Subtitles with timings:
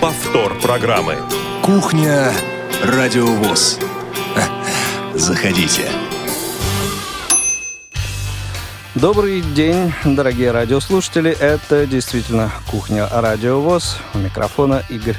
[0.00, 1.16] Повтор программы.
[1.62, 2.32] Кухня
[2.84, 3.78] Радиовоз.
[5.14, 5.88] Заходите.
[8.94, 11.30] Добрый день, дорогие радиослушатели.
[11.30, 13.96] Это действительно «Кухня Радиовоз».
[14.12, 15.16] У микрофона Игорь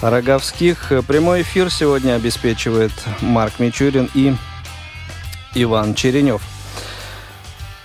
[0.00, 0.92] Роговских.
[1.08, 4.34] Прямой эфир сегодня обеспечивает Марк Мичурин и
[5.54, 6.42] Иван Черенев.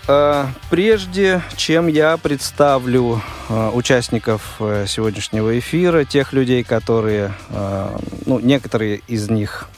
[0.07, 7.33] А, прежде чем я представлю а, участников э, сегодняшнего эфира, тех людей, которые,
[8.25, 9.69] ну, некоторые из них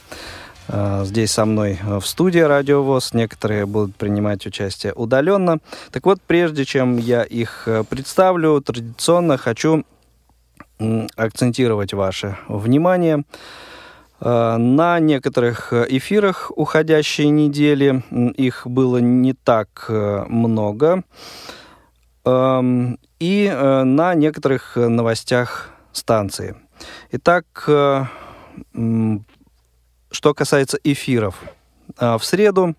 [0.67, 3.13] Э, здесь со мной э, в студии Радио ВОЗ.
[3.13, 5.59] Некоторые будут принимать участие удаленно.
[5.91, 9.83] Так вот, прежде чем я их э, представлю, традиционно хочу
[11.15, 13.23] акцентировать ваше внимание
[14.21, 18.03] некоторых эфирах уходящей недели.
[18.37, 21.03] Их было не так много.
[22.25, 23.51] Эм, и
[23.83, 26.55] на некоторых новостях станции.
[27.11, 27.45] Итак,
[30.11, 31.41] что касается эфиров.
[31.97, 32.75] В среду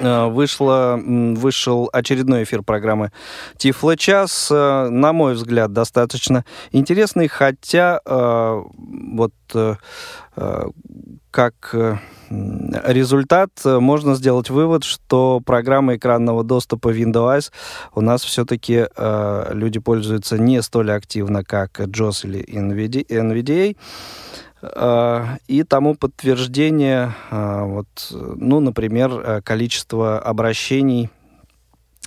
[0.00, 3.12] вышло, вышел очередной эфир программы
[3.56, 4.48] Тифло час.
[4.50, 9.74] А, на мой взгляд, достаточно интересный, хотя вот э,
[11.30, 11.96] как э,
[12.30, 17.50] результат можно сделать вывод, что программа экранного доступа Windows
[17.94, 18.86] у нас все-таки
[19.50, 23.76] люди пользуются не столь активно, как JOS или NVDA.
[24.62, 31.10] А, и тому подтверждение, а, вот, ну, например, э, количество обращений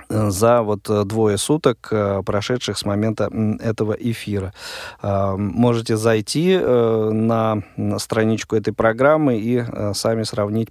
[0.09, 4.53] за вот э, двое суток, э, прошедших с момента этого эфира.
[5.01, 7.61] Можете зайти на
[7.97, 9.63] страничку этой программы и
[9.93, 10.69] сами сравнить,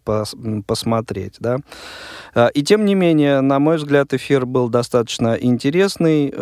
[0.67, 1.37] посмотреть.
[1.41, 1.59] Да?
[2.55, 6.33] И тем не менее, на мой взгляд, эфир был достаточно интересный.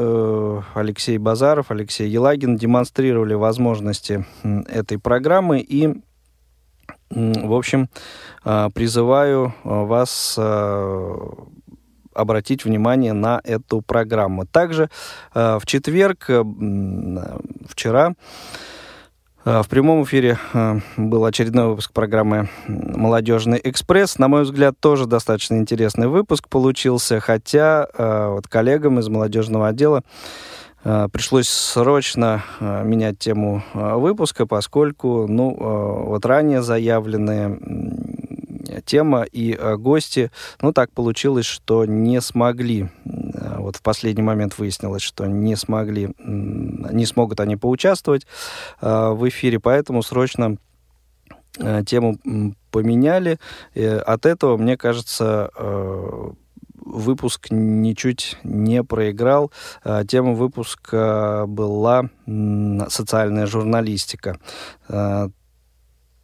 [0.75, 6.01] Алексей Базаров, Алексей Елагин демонстрировали возможности этой программы и
[7.11, 7.89] в общем,
[8.45, 10.39] призываю вас
[12.19, 14.45] обратить внимание на эту программу.
[14.45, 14.91] Также
[15.35, 16.43] э, в четверг, э,
[17.69, 18.15] вчера,
[19.45, 20.37] э, в прямом эфире
[20.97, 24.19] был очередной выпуск программы «Молодежный экспресс».
[24.19, 30.03] На мой взгляд, тоже достаточно интересный выпуск получился, хотя вот коллегам из молодежного отдела
[30.83, 35.55] пришлось срочно менять тему выпуска, поскольку, ну,
[36.07, 37.59] вот ранее заявленные
[38.85, 40.31] тема и э, гости,
[40.61, 46.11] ну, так получилось, что не смогли, э, вот в последний момент выяснилось, что не смогли,
[46.19, 48.27] не смогут они поучаствовать
[48.81, 50.57] э, в эфире, поэтому срочно
[51.87, 52.19] тему
[52.71, 53.41] поменяли.
[53.75, 55.51] От этого, мне кажется,
[56.77, 59.51] выпуск ничуть не проиграл.
[60.07, 64.39] Тема выпуска была социальная журналистика.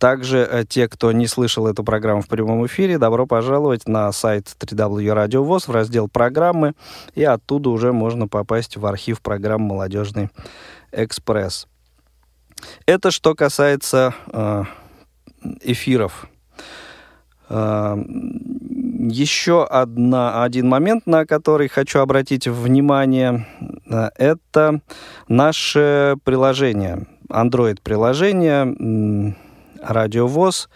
[0.05, 4.55] Также э, те, кто не слышал эту программу в прямом эфире, добро пожаловать на сайт
[4.61, 6.75] www.radiovoz в раздел «Программы»,
[7.15, 10.29] и оттуда уже можно попасть в архив программ «Молодежный
[10.93, 11.69] экспресс».
[12.85, 14.65] Это что касается э,
[15.63, 16.27] эфиров.
[17.49, 23.47] Э, еще одна, один момент, на который хочу обратить внимание,
[23.89, 24.83] это
[25.29, 29.35] наше приложение, Android-приложение
[29.87, 30.69] радиовоз,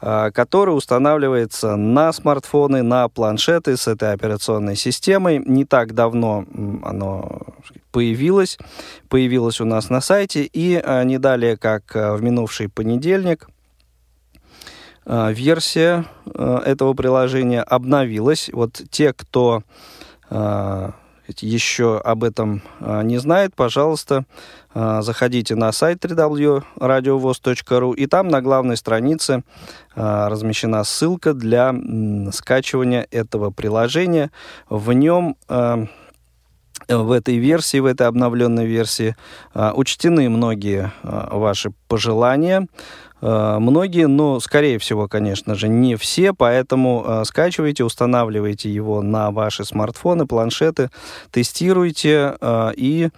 [0.00, 5.38] а, который устанавливается на смартфоны, на планшеты с этой операционной системой.
[5.38, 6.44] Не так давно
[6.82, 7.40] оно
[7.90, 8.58] появилось,
[9.08, 13.48] появилось у нас на сайте, и а, не далее, как а, в минувший понедельник,
[15.06, 18.48] версия этого приложения обновилась.
[18.50, 19.62] Вот те, кто
[21.28, 24.24] еще об этом не знает, пожалуйста,
[24.74, 29.44] а, заходите на сайт www.radiovoz.ru, и там на главной странице
[29.94, 31.72] а, размещена ссылка для
[32.32, 34.32] скачивания этого приложения.
[34.68, 35.86] В нем а,
[36.88, 39.16] в этой версии, в этой обновленной версии
[39.54, 42.66] учтены многие ваши пожелания,
[43.20, 50.26] многие, но, скорее всего, конечно же, не все, поэтому скачивайте, устанавливайте его на ваши смартфоны,
[50.26, 50.90] планшеты,
[51.30, 52.36] тестируйте
[52.76, 53.08] и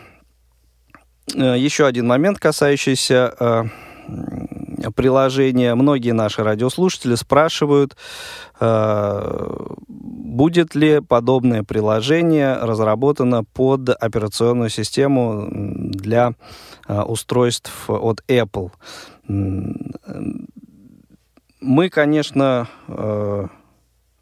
[1.34, 3.64] еще один момент, касающийся э,
[4.94, 5.74] приложение.
[5.74, 7.96] Многие наши радиослушатели спрашивают,
[10.18, 16.34] будет ли подобное приложение разработано под операционную систему для
[16.88, 18.70] устройств от Apple.
[21.60, 22.68] Мы, конечно,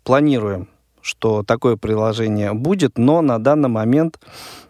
[0.04, 0.68] планируем,
[1.00, 4.65] что такое приложение будет, но на данный момент Э,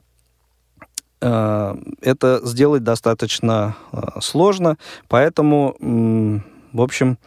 [2.01, 4.77] это сделать достаточно э, сложно,
[5.09, 5.77] поэтому,
[6.73, 7.19] в общем,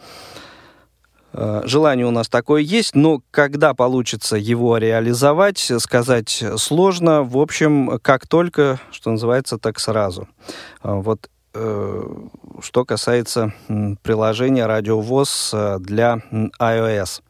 [1.32, 7.22] э, Желание у нас такое есть, но когда получится его реализовать, сказать сложно.
[7.22, 10.28] В общем, как только, что называется, так сразу.
[10.82, 13.52] Вот что касается
[14.02, 16.22] приложения радиовоз для
[16.60, 17.22] iOS.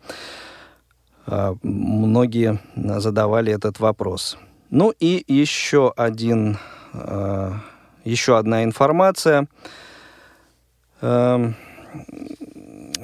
[1.62, 4.36] Многие задавали этот вопрос.
[4.70, 6.56] Ну и еще один,
[6.92, 7.52] э,
[8.04, 9.48] еще одна информация.
[11.00, 11.52] Э,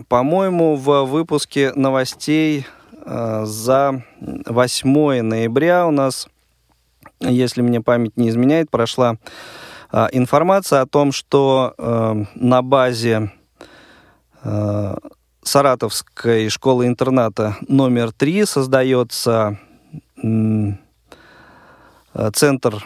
[0.08, 2.66] по-моему, в выпуске новостей
[3.04, 6.28] э, за 8 ноября у нас,
[7.18, 9.16] если мне память не изменяет, прошла
[9.92, 13.32] э, информация о том, что э, на базе
[14.44, 14.96] э,
[15.42, 19.58] Саратовской школы-интерната номер 3 создается
[20.22, 20.72] Э,
[22.32, 22.84] центр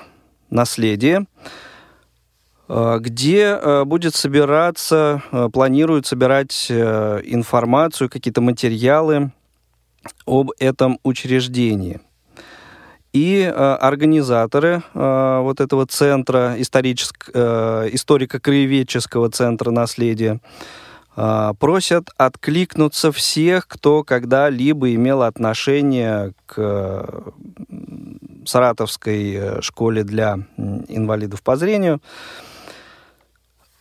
[0.50, 1.27] наследия,
[2.69, 5.23] э, где э, будет собираться,
[5.53, 9.32] планируют собирать информацию, какие-то материалы
[10.27, 12.00] об этом учреждении.
[13.12, 20.38] И организаторы вот этого центра, историко-краеведческого центра наследия,
[21.17, 27.32] просят откликнуться всех, кто когда-либо имел отношение к
[28.44, 30.38] Саратовской э, школе для
[30.88, 32.00] инвалидов по зрению.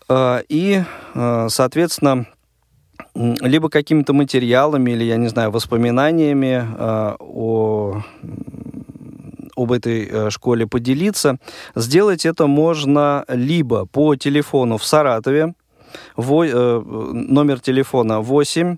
[0.07, 0.83] Э, и,
[1.15, 2.27] э, соответственно,
[3.15, 6.65] либо какими-то материалами, или, я не знаю, воспоминаниями
[7.19, 8.01] о
[9.56, 11.38] об этой школе поделиться.
[11.75, 15.53] Сделать это можно либо по телефону в Саратове,
[16.15, 18.77] во, номер телефона 8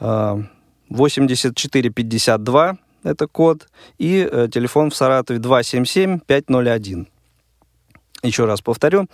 [0.00, 0.42] э,
[0.90, 3.68] 84 52 это код,
[3.98, 7.06] и э, телефон в Саратове 277-501.
[8.22, 9.06] Еще раз повторю,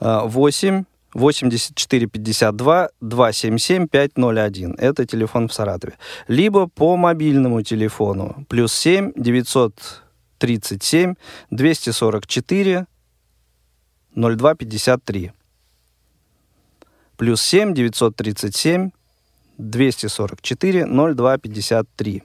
[0.00, 0.84] э, 8
[1.14, 4.74] 84 52 277 501.
[4.78, 5.94] Это телефон в Саратове.
[6.28, 11.14] Либо по мобильному телефону плюс 7 937
[11.50, 12.86] 244
[14.14, 15.32] 02 53.
[17.16, 18.90] Плюс 7 937
[19.58, 22.22] 244 02 53.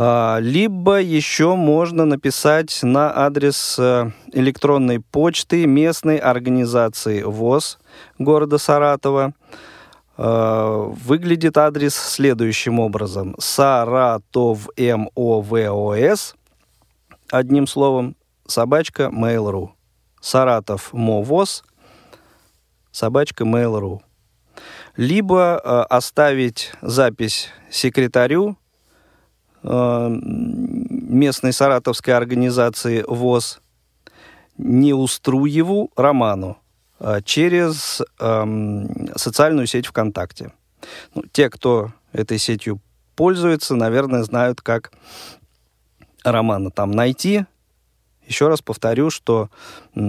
[0.00, 7.80] А, либо еще можно написать на адрес э, электронной почты местной организации ВОЗ
[8.16, 9.34] города Саратова.
[10.16, 13.34] А, выглядит адрес следующим образом.
[13.40, 16.36] Саратов МОВОС,
[17.32, 18.14] одним словом,
[18.46, 19.70] собачка Mail.ru.
[20.20, 21.64] Саратов МОВОС,
[22.92, 23.98] собачка Mail.ru.
[24.94, 28.56] Либо э, оставить запись секретарю
[29.68, 33.60] местной саратовской организации ВОЗ
[34.56, 36.58] Неуструеву Роману
[36.98, 40.52] э, через эм, социальную сеть ВКонтакте.
[41.14, 42.80] Ну, те, кто этой сетью
[43.14, 44.90] пользуется, наверное, знают, как
[46.24, 47.44] Романа там найти.
[48.26, 49.48] Еще раз повторю, что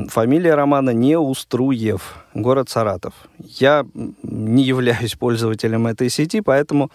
[0.08, 3.14] фамилия Романа не Уструев, город Саратов.
[3.38, 3.86] Я
[4.24, 6.94] не являюсь пользователем этой сети, поэтому Э,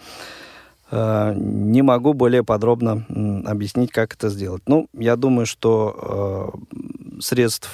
[0.91, 3.05] не могу более подробно
[3.45, 4.63] объяснить, как это сделать.
[4.67, 7.69] Ну, я думаю, что э, средств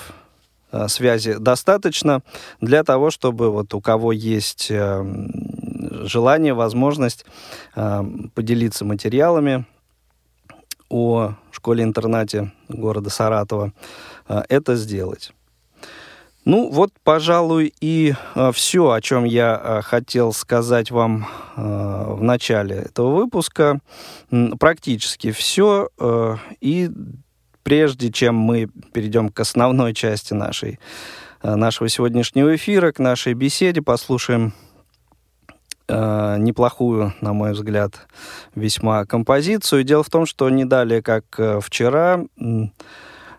[0.71, 2.21] э, связи достаточно
[2.61, 4.71] для того, чтобы вот у кого есть
[6.03, 7.25] желание, возможность
[7.73, 9.65] поделиться материалами
[10.89, 13.73] о школе-интернате города Саратова,
[14.27, 15.33] это сделать.
[16.43, 22.23] Ну, вот, пожалуй, и э, все, о чем я э, хотел сказать вам э, в
[22.23, 23.79] начале этого выпуска.
[24.59, 25.89] Практически все.
[26.61, 26.89] И
[27.61, 30.79] прежде чем мы перейдем к основной части нашей,
[31.43, 34.53] нашего сегодняшнего эфира, к нашей беседе, послушаем
[35.87, 38.07] неплохую, на мой взгляд,
[38.55, 39.83] весьма композицию.
[39.83, 41.25] Дело в том, что не далее, как
[41.61, 42.23] вчера...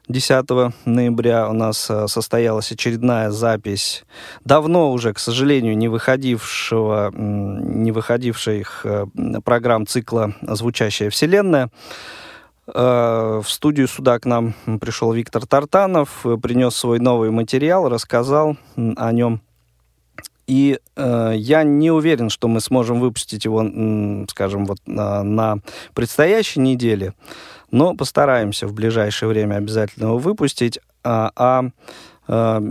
[0.08, 0.48] Э, 10
[0.84, 4.04] ноября у нас э, состоялась очередная запись
[4.44, 9.06] давно уже, к сожалению, не выходившего, не выходивших э,
[9.44, 11.70] программ цикла «Звучащая вселенная».
[12.66, 19.12] Э, в студию сюда к нам пришел Виктор Тартанов, принес свой новый материал, рассказал о
[19.12, 19.40] нем.
[20.48, 25.58] И э, я не уверен, что мы сможем выпустить его, скажем, вот на, на
[25.94, 27.14] предстоящей неделе,
[27.72, 30.78] но постараемся в ближайшее время обязательно его выпустить.
[31.02, 31.64] А, а,
[32.28, 32.62] а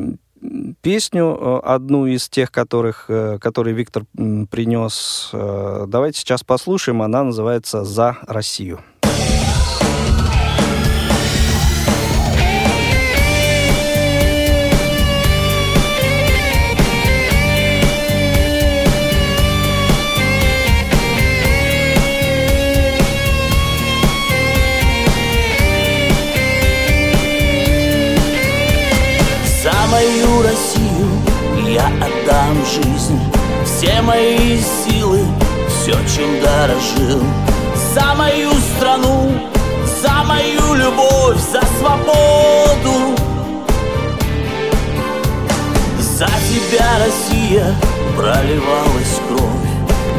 [0.81, 7.01] песню, э, одну из тех, которых, э, которые Виктор принес, э, давайте сейчас послушаем.
[7.01, 8.79] Она называется «За Россию».
[29.91, 31.09] Мою Россию
[31.67, 33.19] я отдам жизнь.
[33.65, 35.19] Все мои силы,
[35.67, 37.21] все, чем дорожил.
[37.93, 39.31] За мою страну,
[40.01, 43.15] за мою любовь, за свободу.
[45.99, 47.75] За тебя, Россия,
[48.15, 49.71] проливалась кровь.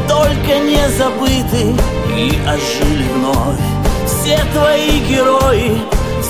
[0.07, 1.75] Только не забыты
[2.15, 3.59] и ожили вновь.
[4.05, 5.81] Все твои герои,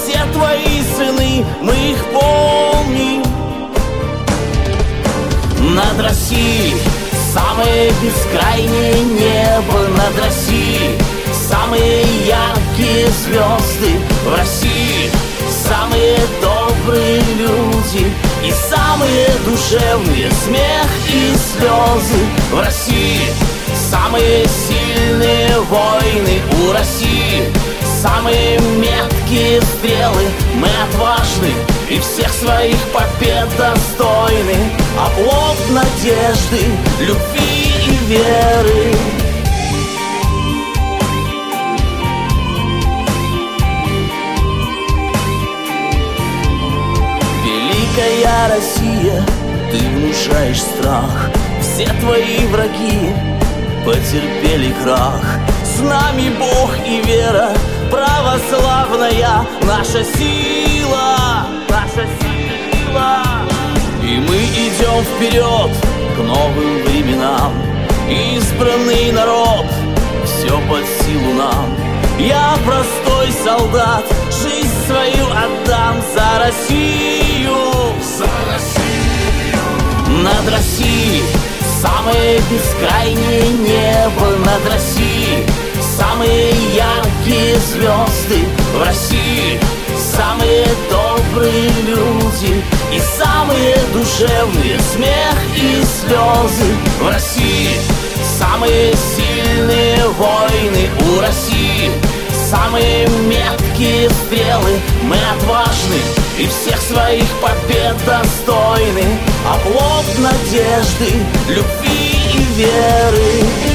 [0.03, 3.23] все твои сыны, мы их помним
[5.75, 6.75] над Россией
[7.33, 10.97] Самое бескрайнее небо над Россией
[11.49, 13.99] Самые яркие звезды.
[14.25, 15.09] В России
[15.49, 18.11] Самые добрые люди
[18.43, 22.25] И самые душевные смех и слезы.
[22.51, 23.31] В России
[23.89, 26.41] Самые сильные войны.
[26.61, 27.72] У России
[28.03, 31.53] Самые меткие стрелы Мы отважны
[31.89, 34.57] и всех своих побед достойны.
[34.99, 36.65] Оплот надежды,
[36.99, 38.93] любви и веры.
[47.45, 49.25] Великая Россия,
[49.71, 51.29] ты внушаешь страх.
[51.61, 53.15] Все твои враги
[53.85, 55.39] потерпели крах.
[55.63, 57.53] С нами Бог и вера
[57.93, 63.23] православная наша сила, наша сила.
[64.01, 65.71] И мы идем вперед
[66.15, 67.53] к новым временам.
[68.09, 69.67] Избранный народ,
[70.25, 71.75] все под силу нам.
[72.17, 77.57] Я простой солдат, жизнь свою отдам за Россию,
[78.17, 80.23] за Россию.
[80.23, 81.23] Над Россией
[81.81, 85.12] самое бескрайнее небо над Россией
[85.97, 89.59] Самые яркие звезды в России.
[89.95, 97.77] Самые добрые люди И самые душевные смех и слезы в России.
[98.39, 101.91] Самые сильные войны у России.
[102.49, 106.01] Самые меткие стрелы Мы отважны
[106.39, 109.19] и всех своих побед достойны.
[109.47, 113.72] Оплот надежды, любви и веры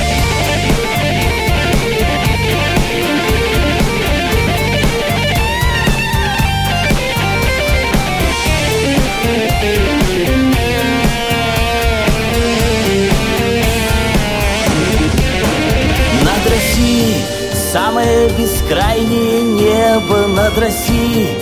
[18.38, 21.36] бескрайнее небо над Россией.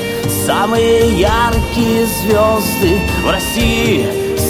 [0.46, 4.06] Самые яркие звезды в России.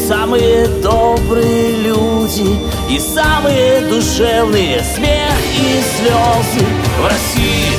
[0.08, 6.66] Самые добрые люди И самые душевные смех и слезы
[7.00, 7.72] в России.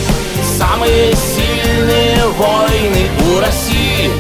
[0.58, 4.12] Самые сильные войны у России.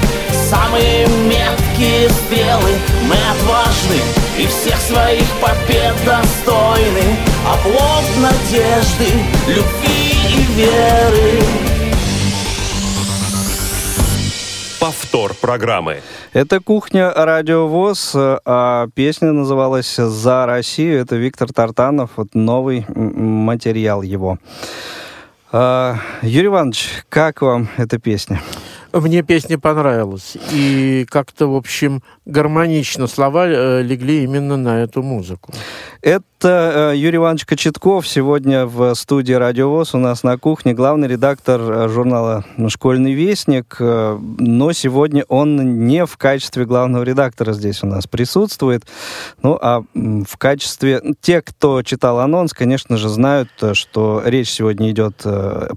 [0.49, 2.71] Самые меткие стрелы.
[3.09, 3.99] Мы отважны
[4.37, 7.17] и всех своих побед достойны.
[7.45, 9.07] Оплот надежды,
[9.47, 9.86] любви
[10.57, 11.39] веры
[14.79, 16.01] Повтор программы.
[16.33, 21.01] Это «Кухня Радио ВОЗ», а песня называлась «За Россию».
[21.01, 24.37] Это Виктор Тартанов, вот новый материал его.
[25.51, 28.41] А, Юрий Иванович, как вам эта песня?
[28.93, 30.37] Мне песня понравилась.
[30.51, 35.53] И как-то, в общем, гармонично слова э, легли именно на эту музыку.
[36.01, 38.07] Это э, Юрий Иванович Кочетков.
[38.07, 43.77] Сегодня в студии Радио ВОЗ у нас на кухне главный редактор э, журнала «Школьный вестник».
[43.79, 48.83] Но сегодня он не в качестве главного редактора здесь у нас присутствует.
[49.43, 51.01] Ну, а в качестве...
[51.21, 55.25] Те, кто читал анонс, конечно же, знают, что речь сегодня идет,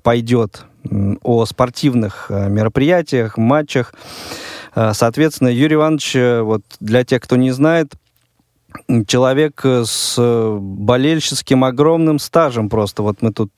[0.03, 0.65] пойдет
[1.23, 3.95] о спортивных э, мероприятиях, матчах.
[4.75, 7.93] Э, соответственно, Юрий Иванович, э, вот для тех, кто не знает,
[9.09, 10.17] человек с
[10.61, 13.03] болельщическим огромным стажем просто.
[13.03, 13.51] Вот мы тут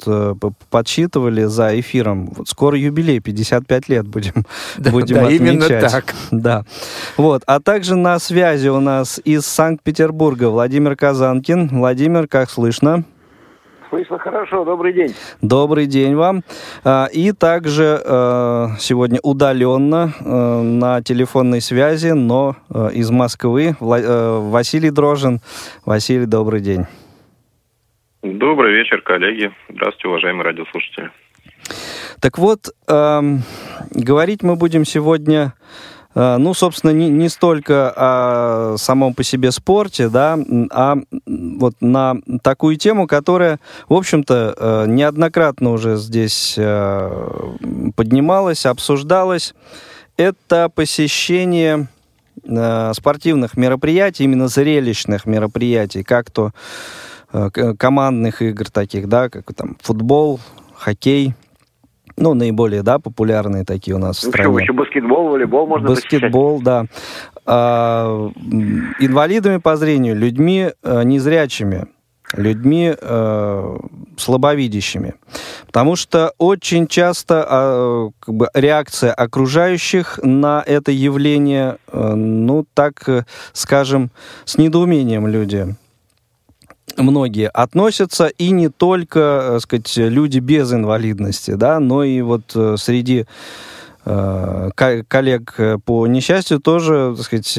[0.71, 2.33] подсчитывали за эфиром.
[2.35, 4.47] Вот скоро юбилей, 55 лет будем,
[4.79, 5.41] да, будем да, отмечать.
[5.41, 6.15] именно так.
[6.31, 6.65] Да.
[7.19, 7.43] Вот.
[7.45, 11.69] А также на связи у нас из Санкт-Петербурга Владимир Казанкин.
[11.69, 13.05] Владимир, как слышно?
[13.93, 15.15] Слышно хорошо, добрый день.
[15.43, 16.45] Добрый день вам.
[16.83, 22.57] А, и также э, сегодня удаленно э, на телефонной связи, но
[22.95, 25.41] из Москвы Василий Дрожин.
[25.85, 26.87] Василий, добрый день.
[28.23, 29.53] Добрый вечер, коллеги.
[29.69, 31.11] Здравствуйте, уважаемые радиослушатели.
[32.19, 35.53] Так вот, говорить мы будем сегодня
[36.15, 40.39] ну, собственно, не, не столько о самом по себе спорте, да,
[40.71, 47.55] а вот на такую тему, которая, в общем-то, э, неоднократно уже здесь э,
[47.97, 49.55] поднималась, обсуждалась.
[50.17, 51.89] Это посещение
[52.95, 56.53] спортивных мероприятий, именно зрелищных мероприятий, как то
[57.31, 60.41] командных игр таких, да, как там футбол,
[60.75, 61.35] хоккей,
[62.17, 64.55] ну, наиболее, да, популярные такие у нас в ну, стране.
[64.55, 66.65] Еще, еще баскетбол, волейбол можно Баскетбол, посещать.
[66.65, 66.87] да.
[67.45, 68.31] А,
[68.99, 71.87] инвалидами по зрению, людьми а, незрячими,
[72.37, 73.79] людьми э,
[74.17, 75.15] слабовидящими.
[75.67, 83.27] Потому что очень часто э, как бы, реакция окружающих на это явление, э, ну, так
[83.53, 84.11] скажем,
[84.45, 85.75] с недоумением люди
[86.97, 92.53] многие относятся, и не только, так э, сказать, люди без инвалидности, да, но и вот
[92.55, 93.27] э, среди
[94.05, 97.57] э, коллег по несчастью тоже, так сказать,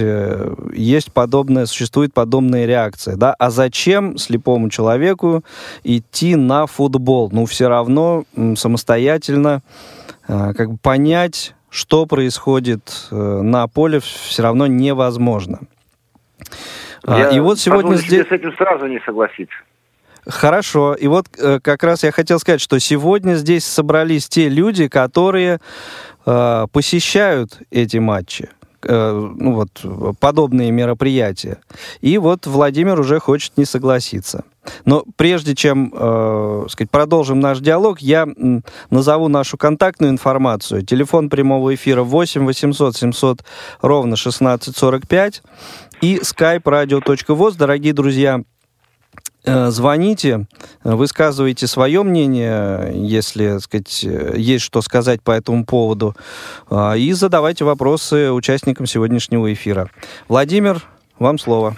[0.73, 5.43] есть подобная, существует подобная реакция, да, а зачем слепому человеку
[5.83, 7.29] идти на футбол?
[7.31, 8.25] Ну, все равно
[8.55, 9.61] самостоятельно
[10.27, 15.59] как бы понять, что происходит на поле, все равно невозможно.
[17.05, 18.27] А, я и вот сегодня здесь...
[18.27, 19.55] с этим сразу не согласиться.
[20.25, 20.93] Хорошо.
[20.93, 25.59] И вот э, как раз я хотел сказать, что сегодня здесь собрались те люди, которые
[26.25, 28.49] э, посещают эти матчи,
[28.83, 31.57] э, ну вот подобные мероприятия.
[31.99, 34.45] И вот Владимир уже хочет не согласиться.
[34.85, 38.25] Но прежде чем э, сказать, продолжим наш диалог, я
[38.89, 40.83] назову нашу контактную информацию.
[40.83, 43.43] Телефон прямого эфира 8 800 700
[43.81, 45.43] ровно 1645
[46.03, 47.55] и skype radio.voz.
[47.55, 48.41] Дорогие друзья,
[49.45, 50.47] э, звоните,
[50.83, 56.13] высказывайте свое мнение, если сказать, есть что сказать по этому поводу,
[56.69, 59.89] э, и задавайте вопросы участникам сегодняшнего эфира.
[60.27, 60.83] Владимир,
[61.19, 61.77] вам слово.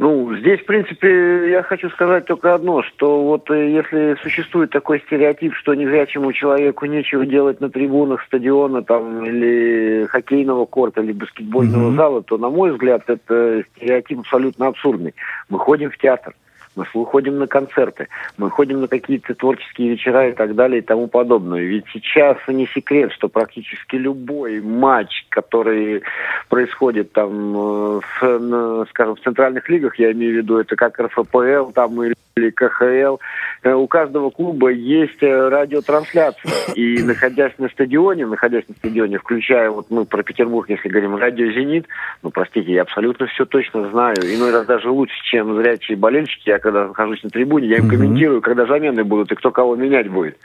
[0.00, 5.00] Ну, здесь, в принципе, я хочу сказать только одно, что вот э, если существует такой
[5.00, 11.90] стереотип, что незрячему человеку нечего делать на трибунах стадиона там или хоккейного корта, или баскетбольного
[11.90, 11.96] mm-hmm.
[11.96, 15.14] зала, то, на мой взгляд, это стереотип абсолютно абсурдный.
[15.50, 16.32] Мы ходим в театр
[16.76, 21.08] мы ходим на концерты, мы ходим на какие-то творческие вечера и так далее и тому
[21.08, 21.60] подобное.
[21.60, 26.02] Ведь сейчас не секрет, что практически любой матч, который
[26.48, 31.72] происходит там, э, в, скажем, в центральных лигах, я имею в виду, это как РФПЛ
[31.72, 33.18] там или или КХЛ,
[33.62, 36.50] э, у каждого клуба есть э, радиотрансляция.
[36.74, 41.46] И находясь на стадионе, находясь на стадионе, включая вот мы про Петербург, если говорим радио
[41.52, 41.86] «Зенит»,
[42.22, 44.16] ну, простите, я абсолютно все точно знаю.
[44.22, 46.48] Иной раз даже лучше, чем зрячие болельщики.
[46.48, 47.90] Я когда нахожусь на трибуне, я им mm-hmm.
[47.90, 50.36] комментирую, когда замены будут и кто кого менять будет.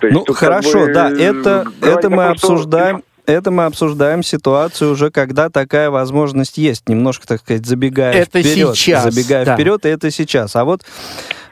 [0.00, 2.98] То есть, ну, хорошо, как бы, да, это, это мы обсуждаем.
[2.98, 6.88] Что это мы обсуждаем ситуацию уже, когда такая возможность есть.
[6.88, 8.74] Немножко, так сказать, забегая это вперед.
[8.74, 9.54] Сейчас, забегая да.
[9.54, 10.56] вперед, и это сейчас.
[10.56, 10.82] А вот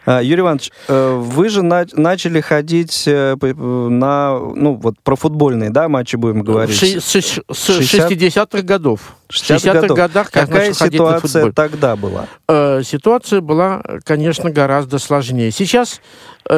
[0.07, 5.88] Юрий Иванович, э, вы же на начали ходить э, на, ну, вот про футбольные, да,
[5.88, 6.77] матчи будем говорить?
[6.77, 9.14] С 60-х годов.
[9.29, 12.27] В 60-х годах Какая ситуация тогда была?
[12.49, 15.51] Э, ситуация была, конечно, гораздо сложнее.
[15.51, 16.01] Сейчас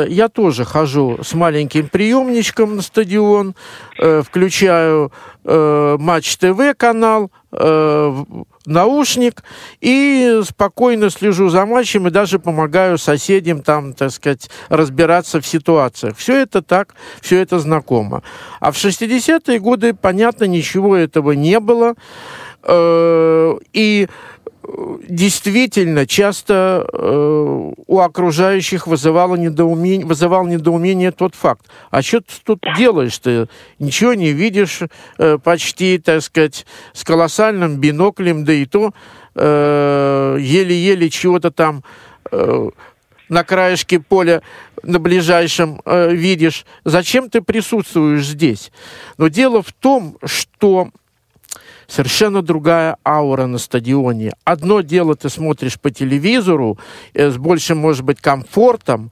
[0.09, 3.55] я тоже хожу с маленьким приемничком на стадион,
[3.97, 5.13] включаю
[5.45, 7.31] Матч ТВ канал,
[8.69, 9.43] наушник
[9.81, 16.17] и спокойно слежу за матчем и даже помогаю соседям там, так сказать, разбираться в ситуациях.
[16.17, 18.23] Все это так, все это знакомо.
[18.61, 21.95] А в 60-е годы, понятно, ничего этого не было.
[22.63, 24.09] Э, и
[25.09, 31.67] действительно часто э, у окружающих вызывало недоумение, вызывал недоумение тот факт.
[31.91, 33.19] А что ты тут делаешь?
[33.19, 34.81] Ты ничего не видишь
[35.19, 38.93] э, почти, так сказать, с колоссальным биноклем, да и то
[39.35, 41.83] э, еле-еле чего-то там
[42.31, 42.71] э,
[43.29, 44.43] на краешке поля
[44.83, 46.67] на ближайшем э, видишь.
[46.85, 48.71] Зачем ты присутствуешь здесь?
[49.17, 50.91] Но дело в том, что
[51.89, 54.35] совершенно другая аура на стадионе.
[54.45, 56.79] Одно дело ты смотришь по телевизору
[57.15, 59.11] э, с большим, может быть, комфортом,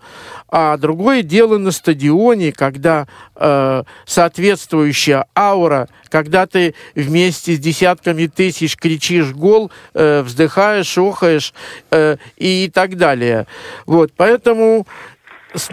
[0.49, 8.77] а другое дело на стадионе, когда э, соответствующая аура, когда ты вместе с десятками тысяч
[8.77, 11.55] кричишь гол, э, вздыхаешь, охаешь
[11.91, 13.47] э, и так далее.
[13.87, 14.87] Вот, поэтому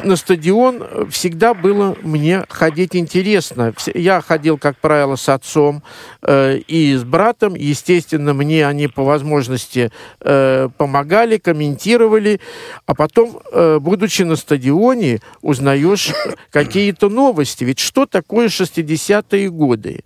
[0.03, 3.73] на стадион всегда было мне ходить интересно.
[3.93, 5.83] Я ходил, как правило, с отцом
[6.21, 7.55] э, и с братом.
[7.55, 9.91] Естественно, мне они по возможности
[10.21, 12.39] э, помогали, комментировали.
[12.85, 16.11] А потом, э, будучи на стадионе, узнаешь
[16.51, 17.63] какие-то новости.
[17.63, 20.03] Ведь что такое 60-е годы?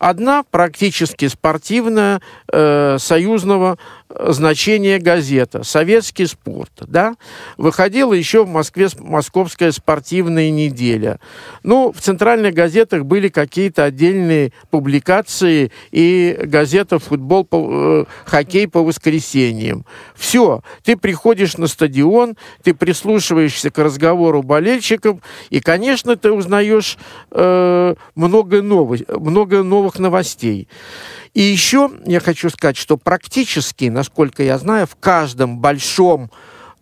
[0.00, 3.76] Одна практически спортивная э, союзного
[4.18, 6.72] значение газета «Советский спорт».
[6.86, 7.14] Да?
[7.56, 11.20] Выходила еще в Москве «Московская спортивная неделя».
[11.62, 18.82] Ну, в центральных газетах были какие-то отдельные публикации и газета «Футбол», по, э, «Хоккей по
[18.82, 19.84] воскресеньям».
[20.14, 25.18] Все, ты приходишь на стадион, ты прислушиваешься к разговору болельщиков,
[25.50, 26.98] и, конечно, ты узнаешь
[27.30, 30.68] э, много, новых, много новых новостей.
[31.34, 36.30] И еще я хочу сказать, что практически, насколько я знаю, в каждом большом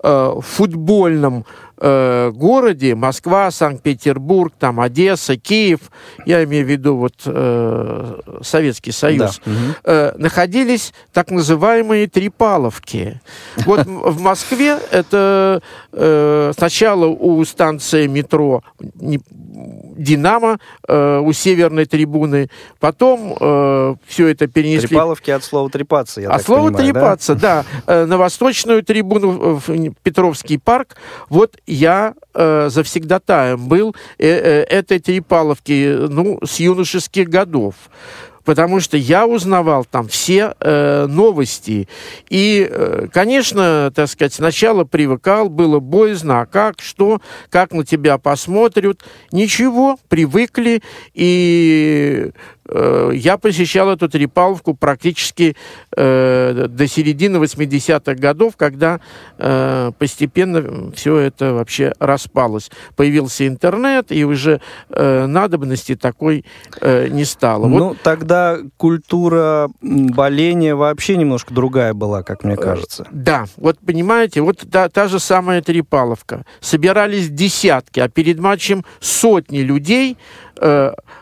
[0.02, 1.44] э, футбольном
[1.80, 5.80] э, городе, Москва, Санкт-Петербург, там Одесса, Киев,
[6.26, 9.52] я имею в виду вот э, Советский Союз, да.
[9.84, 13.20] э, находились так называемые Трипаловки.
[13.64, 15.62] Вот в Москве это
[15.92, 24.88] э, сначала у станции метро Динамо э, у северной трибуны, потом э, все это перенесли.
[24.88, 29.56] Трипаловки от слова трепаться, я От слова понимаю, трепаться, да, да э, на восточную трибуну
[29.56, 30.96] в Петровский парк.
[31.28, 37.74] Вот я э, завсегдатаем был э, э, этой Трипаловки, ну, с юношеских годов
[38.48, 41.86] потому что я узнавал там все э, новости.
[42.30, 48.16] И, э, конечно, так сказать, сначала привыкал, было боязно, а как, что, как на тебя
[48.16, 49.02] посмотрят.
[49.32, 52.30] Ничего, привыкли, и
[53.14, 55.56] я посещал эту Трепаловку практически
[55.96, 59.00] э, до середины 80-х годов, когда
[59.38, 62.70] э, постепенно все это вообще распалось.
[62.96, 66.44] Появился интернет, и уже э, надобности такой
[66.80, 67.66] э, не стало.
[67.66, 67.98] Ну, вот.
[68.02, 73.06] тогда культура боления вообще немножко другая была, как мне э, кажется.
[73.10, 76.44] Да, вот понимаете, вот та, та же самая Трепаловка.
[76.60, 80.47] Собирались десятки, а перед матчем сотни людей, э,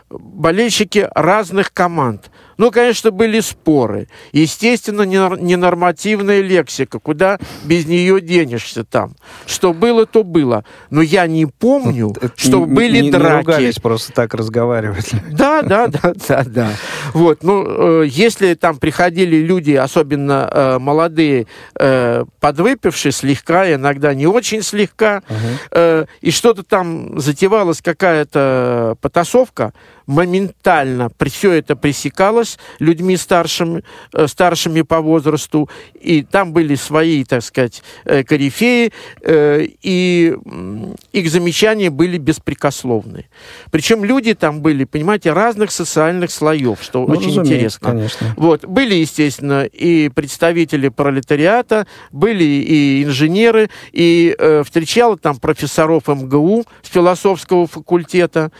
[0.09, 2.31] болельщики разных команд.
[2.57, 4.07] Ну, конечно, были споры.
[4.31, 6.99] Естественно, ненормативная лексика.
[6.99, 9.15] Куда без нее денешься там?
[9.45, 10.63] Что было, то было.
[10.89, 13.31] Но я не помню, Это что не, были не, драки.
[13.31, 14.97] Не ругались, просто так разговаривали.
[15.31, 16.69] Да, да, да, да, да.
[17.13, 21.47] Вот, ну, э, если там приходили люди, особенно э, молодые,
[21.79, 25.37] э, подвыпившие слегка, иногда не очень слегка, угу.
[25.71, 29.73] э, и что-то там затевалась какая-то потасовка,
[30.07, 37.43] моментально все это пресекалось людьми старшими, э, старшими по возрасту, и там были свои, так
[37.43, 38.91] сказать, э, корифеи,
[39.21, 40.35] э, и
[41.11, 43.25] их замечания были беспрекословны.
[43.69, 47.91] Причем люди там были, понимаете, разных социальных слоев, что ну, очень интересно.
[47.91, 48.33] Конечно.
[48.35, 48.65] Вот.
[48.65, 56.89] Были, естественно, и представители пролетариата, были и инженеры, и э, встречал там профессоров МГУ с
[56.89, 58.51] философского факультета,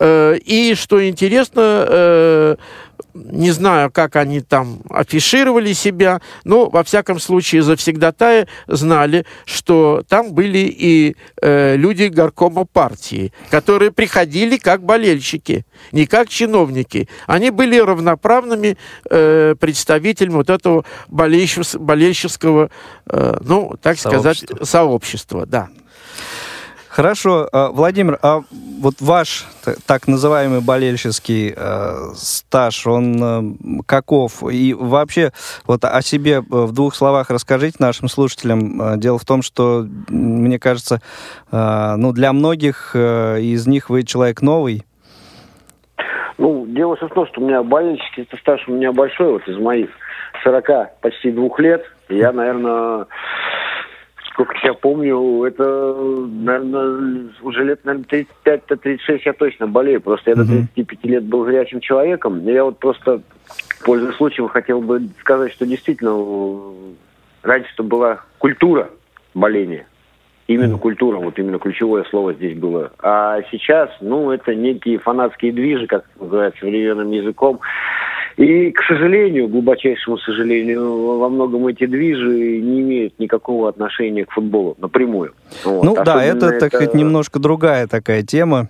[0.00, 2.56] э, и что интересно, э,
[3.12, 10.32] не знаю, как они там афишировали себя, но, во всяком случае, завсегдатаи знали, что там
[10.32, 17.08] были и э, люди горкома партии, которые приходили как болельщики, не как чиновники.
[17.26, 18.78] Они были равноправными
[19.10, 22.70] э, представителями вот этого болельщического,
[23.06, 25.68] э, ну, так сказать, сообщества, да.
[26.96, 28.40] Хорошо, а, Владимир, а
[28.80, 29.44] вот ваш
[29.86, 34.42] так называемый болельческий э, стаж, он э, каков?
[34.50, 35.30] И вообще
[35.66, 38.98] вот о себе в двух словах расскажите нашим слушателям.
[38.98, 41.02] Дело в том, что, мне кажется,
[41.52, 44.82] э, ну, для многих э, из них вы человек новый.
[46.38, 49.90] Ну, дело в том, что у меня болельческий стаж у меня большой, вот из моих
[50.42, 51.84] 40 почти двух лет.
[52.08, 53.04] Я, наверное,
[54.36, 60.02] сколько я помню, это, наверное, уже лет, наверное, 35-36 я точно болею.
[60.02, 62.46] Просто я до 35 лет был зрячим человеком.
[62.46, 63.22] Я вот просто,
[63.82, 66.14] пользуясь случаем, хотел бы сказать, что действительно
[67.42, 68.90] раньше-то была культура
[69.34, 69.86] боления.
[70.48, 72.92] Именно культура, вот именно ключевое слово здесь было.
[73.00, 77.58] А сейчас, ну, это некие фанатские движи, как называют современным языком.
[78.36, 84.76] И, к сожалению, глубочайшему сожалению, во многом эти движи не имеют никакого отношения к футболу
[84.78, 85.32] напрямую.
[85.64, 85.82] Вот.
[85.82, 88.68] Ну да, это, это, так сказать, немножко другая такая тема.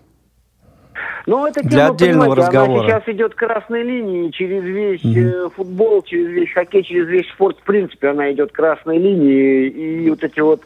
[1.27, 2.85] Ну, эта тема, для отдельного разговора.
[2.85, 5.53] Она сейчас идет красной линией через весь mm-hmm.
[5.57, 7.59] футбол, через весь хоккей, через весь спорт.
[7.59, 9.69] В принципе, она идет красной линией.
[10.05, 10.63] И вот эти вот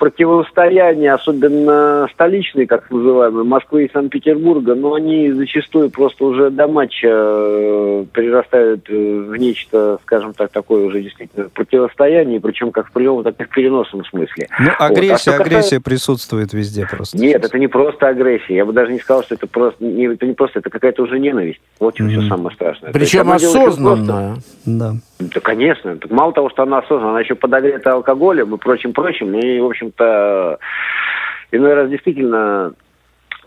[0.00, 7.06] противостояния, особенно столичные, как называемые, Москвы и Санкт-Петербурга, но они зачастую просто уже до матча
[7.06, 13.22] э, перерастают э, в нечто, скажем так, такое уже действительно противостояние, причем как в прямом,
[13.24, 14.48] так и в переносном смысле.
[14.58, 15.40] Ну, агрессия, вот.
[15.40, 15.80] а агрессия касается...
[15.82, 17.18] присутствует везде просто.
[17.18, 17.50] Нет, сейчас.
[17.50, 18.56] это не просто агрессия.
[18.56, 21.18] Я бы даже не сказал, что это просто, не, это не просто, это какая-то уже
[21.18, 21.60] ненависть.
[21.78, 22.08] Вот mm-hmm.
[22.08, 22.92] все самое страшное.
[22.92, 24.36] Причем осознанная.
[24.64, 24.94] Да.
[25.18, 25.98] Да, конечно.
[26.08, 29.34] Мало того, что она осознанная, она еще подогрета алкоголем и прочим-прочим.
[29.38, 30.58] И, в общем-то,
[31.52, 32.74] иной раз действительно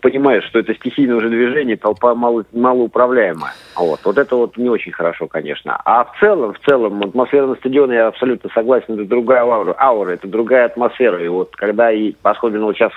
[0.00, 3.52] понимаешь, что это стихийное уже движение, толпа мало, малоуправляемая.
[3.74, 4.00] Вот.
[4.04, 5.80] вот это вот не очень хорошо, конечно.
[5.82, 10.10] А в целом, в целом, атмосфера на стадионе, я абсолютно согласен, это другая аура, аура
[10.10, 11.24] это другая атмосфера.
[11.24, 12.92] И вот когда, и особенно вот сейчас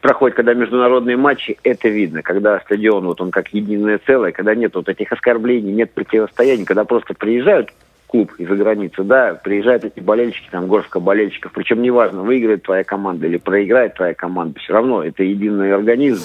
[0.00, 2.22] проходит, когда международные матчи, это видно.
[2.22, 6.84] Когда стадион, вот он как единое целое, когда нет вот этих оскорблений, нет противостояний, когда
[6.84, 7.70] просто приезжают
[8.06, 13.26] клуб из-за границы, да, приезжают эти болельщики, там, горстка болельщиков, причем неважно, выиграет твоя команда
[13.26, 16.24] или проиграет твоя команда, все равно это единый организм.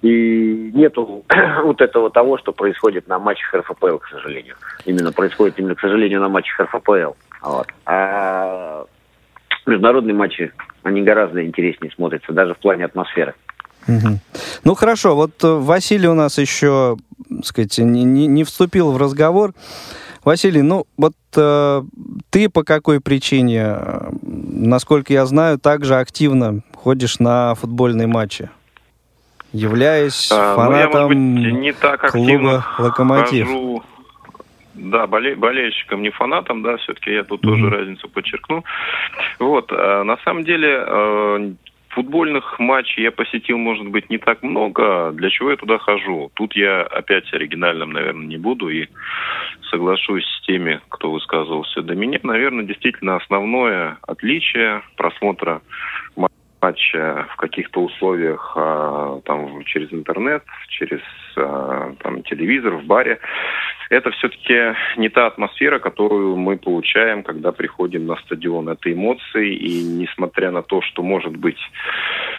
[0.00, 1.24] И нету
[1.64, 4.54] вот этого того, что происходит на матчах РФПЛ, к сожалению.
[4.84, 7.14] Именно происходит именно, к сожалению, на матчах РФПЛ.
[7.42, 7.66] Вот.
[7.84, 8.84] А
[9.66, 13.34] международные матчи, они гораздо интереснее смотрятся, даже в плане атмосферы.
[14.64, 19.54] Ну хорошо, вот э, Василий у нас еще, так сказать, не, не вступил в разговор.
[20.24, 21.82] Василий, ну вот э,
[22.30, 28.50] ты по какой причине, э, насколько я знаю, также активно ходишь на футбольные матчи?
[29.52, 33.46] Являясь а, фанатом ну, я, быть, не так клуба «Локомотив».
[33.46, 33.82] Хожу
[34.78, 37.48] да, боле, болельщиком, не фанатом, да, все-таки я тут mm-hmm.
[37.48, 38.64] тоже разницу подчеркну.
[39.38, 41.52] Вот, а, на самом деле, а,
[41.88, 45.12] футбольных матчей я посетил, может быть, не так много.
[45.12, 46.30] Для чего я туда хожу?
[46.34, 48.86] Тут я опять оригинальным, наверное, не буду и
[49.70, 52.18] соглашусь с теми, кто высказывался до меня.
[52.22, 55.62] Наверное, действительно основное отличие просмотра
[56.60, 61.00] матча в каких-то условиях а, там через интернет, через
[61.36, 63.18] а, там телевизор в баре,
[63.90, 68.68] это все-таки не та атмосфера, которую мы получаем, когда приходим на стадион.
[68.68, 71.58] Это эмоции, и несмотря на то, что, может быть,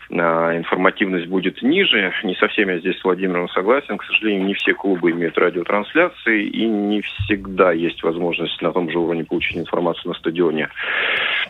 [0.09, 4.73] информативность будет ниже, не со всеми я здесь с Владимиром согласен, к сожалению, не все
[4.73, 10.13] клубы имеют радиотрансляции, и не всегда есть возможность на том же уровне получить информацию на
[10.15, 10.69] стадионе,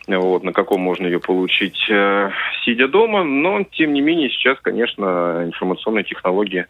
[0.07, 2.31] вот, на каком можно ее получить, э,
[2.65, 6.65] сидя дома, но, тем не менее, сейчас, конечно, информационные технологии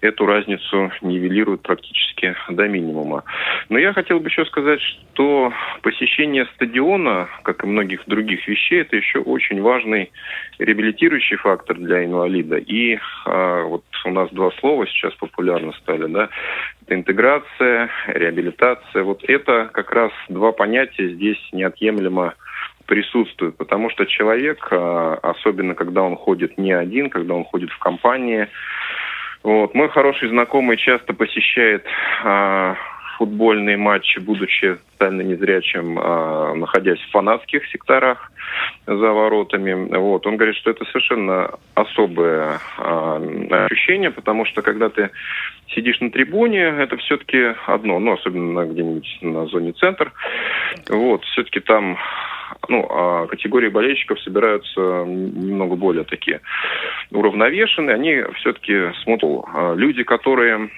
[0.00, 3.24] эту разницу нивелируют практически до минимума.
[3.68, 8.96] Но я хотел бы еще сказать, что посещение стадиона, как и многих других вещей, это
[8.96, 10.12] еще очень важный
[10.58, 12.58] реабилитирующий фактор для инвалида.
[12.58, 16.28] И а, вот у нас два слова сейчас популярно стали, да,
[16.82, 19.02] это интеграция, реабилитация.
[19.02, 22.34] Вот это как раз два понятия здесь неотъемлемо
[22.88, 27.78] присутствуют, потому что человек, а, особенно когда он ходит не один, когда он ходит в
[27.78, 28.48] компании,
[29.42, 29.74] вот.
[29.74, 31.84] Мой хороший знакомый часто посещает
[32.24, 32.76] а,
[33.18, 38.32] футбольные матчи, будучи социально незрячим, а, находясь в фанатских секторах
[38.86, 39.96] за воротами.
[39.96, 40.26] Вот.
[40.26, 45.10] Он говорит, что это совершенно особое а, ощущение, потому что когда ты
[45.74, 50.12] сидишь на трибуне, это все-таки одно, ну, особенно где-нибудь на зоне центр.
[50.88, 51.98] Вот, все-таки там
[52.68, 56.40] ну, а категории болельщиков собираются немного более такие
[57.10, 57.94] уравновешенные.
[57.94, 59.44] Они все-таки смотрят.
[59.52, 60.70] А люди, которые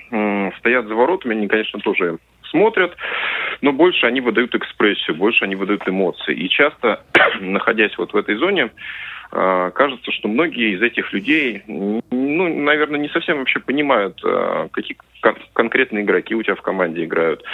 [0.59, 2.19] стоят за воротами, они, конечно, тоже
[2.51, 2.97] смотрят,
[3.61, 6.35] но больше они выдают экспрессию, больше они выдают эмоции.
[6.35, 7.03] И часто,
[7.41, 8.71] находясь вот в этой зоне,
[9.31, 14.97] кажется, что многие из этих людей, ну, наверное, не совсем вообще понимают, а, какие
[15.53, 17.45] конкретные игроки у тебя в команде играют.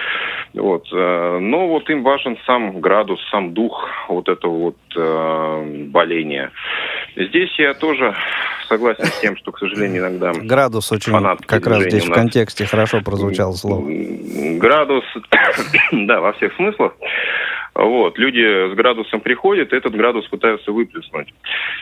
[0.55, 0.87] Вот.
[0.93, 4.77] А, но вот им важен сам градус, сам дух вот этого вот
[5.91, 6.51] боления.
[7.17, 8.15] Здесь я тоже
[8.69, 10.33] согласен с тем, что, к сожалению, иногда...
[10.33, 11.13] Градус очень,
[11.47, 13.85] как раз здесь в контексте хорошо прозвучало слово.
[14.59, 15.05] Градус,
[15.93, 16.95] да, во всех смыслах.
[17.77, 18.19] Вот.
[18.19, 21.33] Люди с градусом приходят, этот градус пытаются выплеснуть.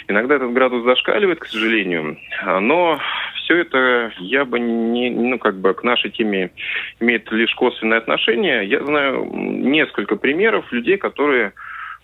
[0.09, 2.19] Иногда этот градус зашкаливает, к сожалению,
[2.61, 2.99] но
[3.37, 6.51] все это я бы не, ну, как бы к нашей теме
[6.99, 8.65] имеет лишь косвенное отношение.
[8.65, 11.53] Я знаю несколько примеров людей, которые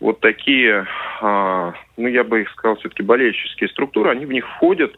[0.01, 0.87] вот такие,
[1.21, 4.95] а, ну, я бы их сказал, все-таки болельческие структуры, они в них входят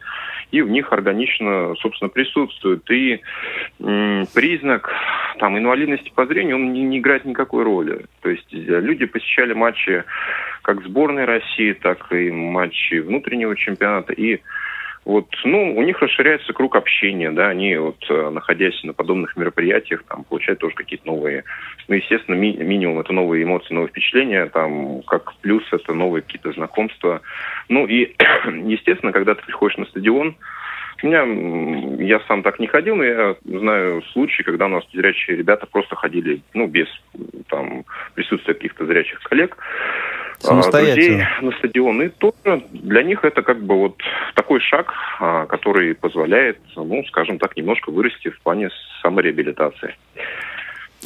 [0.51, 2.89] и в них органично, собственно, присутствует.
[2.89, 3.21] И
[4.33, 4.89] признак
[5.39, 8.05] там, инвалидности по зрению, он не, играет никакой роли.
[8.21, 10.03] То есть люди посещали матчи
[10.61, 14.39] как сборной России, так и матчи внутреннего чемпионата, и
[15.05, 20.03] вот, ну, у них расширяется круг общения, да, они вот, э, находясь на подобных мероприятиях,
[20.07, 21.43] там, получают тоже какие-то новые,
[21.87, 26.53] ну, естественно, ми- минимум это новые эмоции, новые впечатления, там, как плюс это новые какие-то
[26.53, 27.21] знакомства.
[27.67, 28.15] Ну, и,
[28.65, 30.35] естественно, когда ты приходишь на стадион,
[31.01, 35.35] у меня, я сам так не ходил, но я знаю случаи, когда у нас зрячие
[35.35, 36.87] ребята просто ходили, ну, без
[37.49, 37.83] там
[38.15, 39.57] присутствия каких-то зрячих коллег,
[40.43, 42.01] а, друзей на стадион.
[42.01, 43.97] И тоже для них это как бы вот
[44.35, 48.69] такой шаг, а, который позволяет, ну, скажем так, немножко вырасти в плане
[49.01, 49.95] самореабилитации.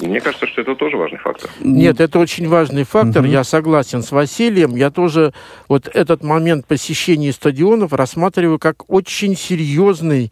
[0.02, 1.50] Мне кажется, что это тоже важный фактор.
[1.60, 3.24] Нет, это очень важный фактор.
[3.24, 3.32] Мгм.
[3.32, 4.76] Я согласен с Василием.
[4.76, 5.34] Я тоже
[5.68, 10.32] вот этот момент посещения стадионов рассматриваю как очень серьезный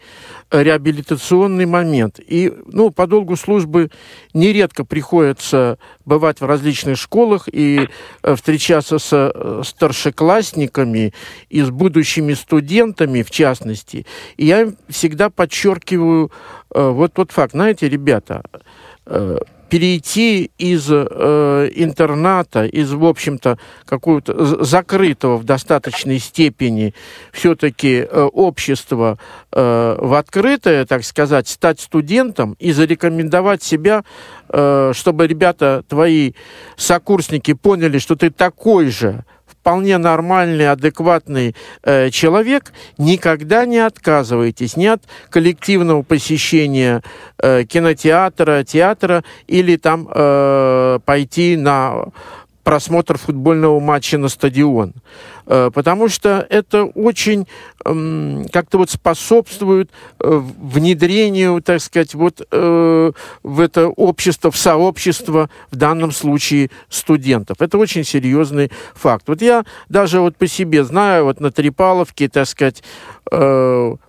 [0.52, 2.20] э, реабилитационный момент.
[2.20, 3.90] И, ну, по долгу службы
[4.34, 7.90] нередко приходится бывать в различных школах и
[8.22, 11.12] э, встречаться с э, старшеклассниками
[11.50, 14.06] и с будущими студентами, в частности.
[14.38, 16.32] И я всегда подчеркиваю
[16.74, 17.54] э, вот тот факт.
[17.54, 18.44] Знаете, ребята,
[19.70, 26.94] перейти из э, интерната, из, в общем-то, какого-то закрытого в достаточной степени
[27.32, 29.18] все-таки э, общества
[29.52, 34.04] э, в открытое, так сказать, стать студентом и зарекомендовать себя,
[34.50, 36.34] э, чтобы ребята, твои
[36.78, 39.26] сокурсники поняли, что ты такой же,
[39.66, 45.02] вполне нормальный, адекватный э, человек, никогда не отказывайтесь ни от
[45.32, 47.02] коллективного посещения
[47.40, 52.10] э, кинотеатра, театра или там э, пойти на
[52.66, 54.94] просмотр футбольного матча на стадион.
[55.46, 57.48] Э, Потому что это очень
[57.86, 63.12] м, как-то вот способствует э, внедрению, так сказать, вот э,
[63.44, 67.62] в это общество, в сообщество, в данном случае студентов.
[67.62, 69.26] Это очень серьезный факт.
[69.28, 72.84] Вот я даже вот по себе знаю, вот на Трипаловке, так сказать,
[73.32, 74.00] ну,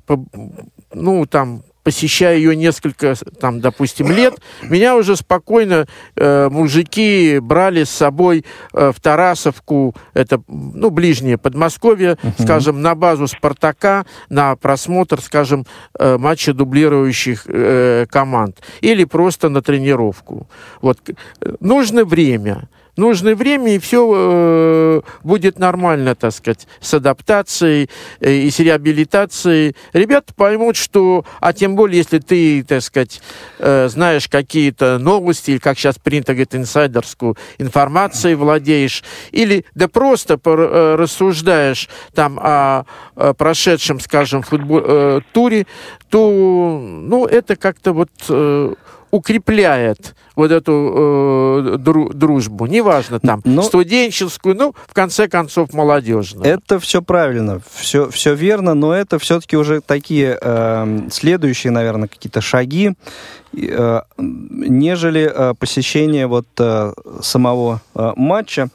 [1.26, 8.44] там, посещая ее несколько, там, допустим, лет, меня уже спокойно э, мужики брали с собой
[8.74, 15.64] э, в Тарасовку, это, ну, ближнее Подмосковье, скажем, на базу «Спартака», на просмотр, скажем,
[15.96, 18.56] э, матча дублирующих э, команд.
[18.80, 20.48] Или просто на тренировку.
[20.82, 20.98] Вот.
[21.08, 22.68] э, Нужно время.
[22.96, 29.76] Нужно время, и все будет нормально, так сказать, с адаптацией э, и с реабилитацией.
[29.92, 33.20] Ребята поймут, что, а тем более, если ты, так сказать,
[33.58, 40.38] э, знаешь какие-то новости, или, как сейчас принято говорить, инсайдерскую информацией владеешь, или да просто
[40.38, 42.84] пор- э, рассуждаешь там о,
[43.16, 45.66] э, прошедшем, скажем, футбол, э, туре,
[46.10, 48.74] то, ну, это как-то вот э,
[49.10, 56.44] укрепляет вот эту э, дру- дружбу, неважно там, Ну- студенческую, ну, в конце концов, молодежную.
[56.46, 62.40] Это все правильно, все, все верно, но это все-таки уже такие эм, следующие, наверное, какие-то
[62.40, 62.92] шаги,
[63.56, 66.92] э, нежели э, посещение вот э,
[67.22, 68.68] самого э, матча.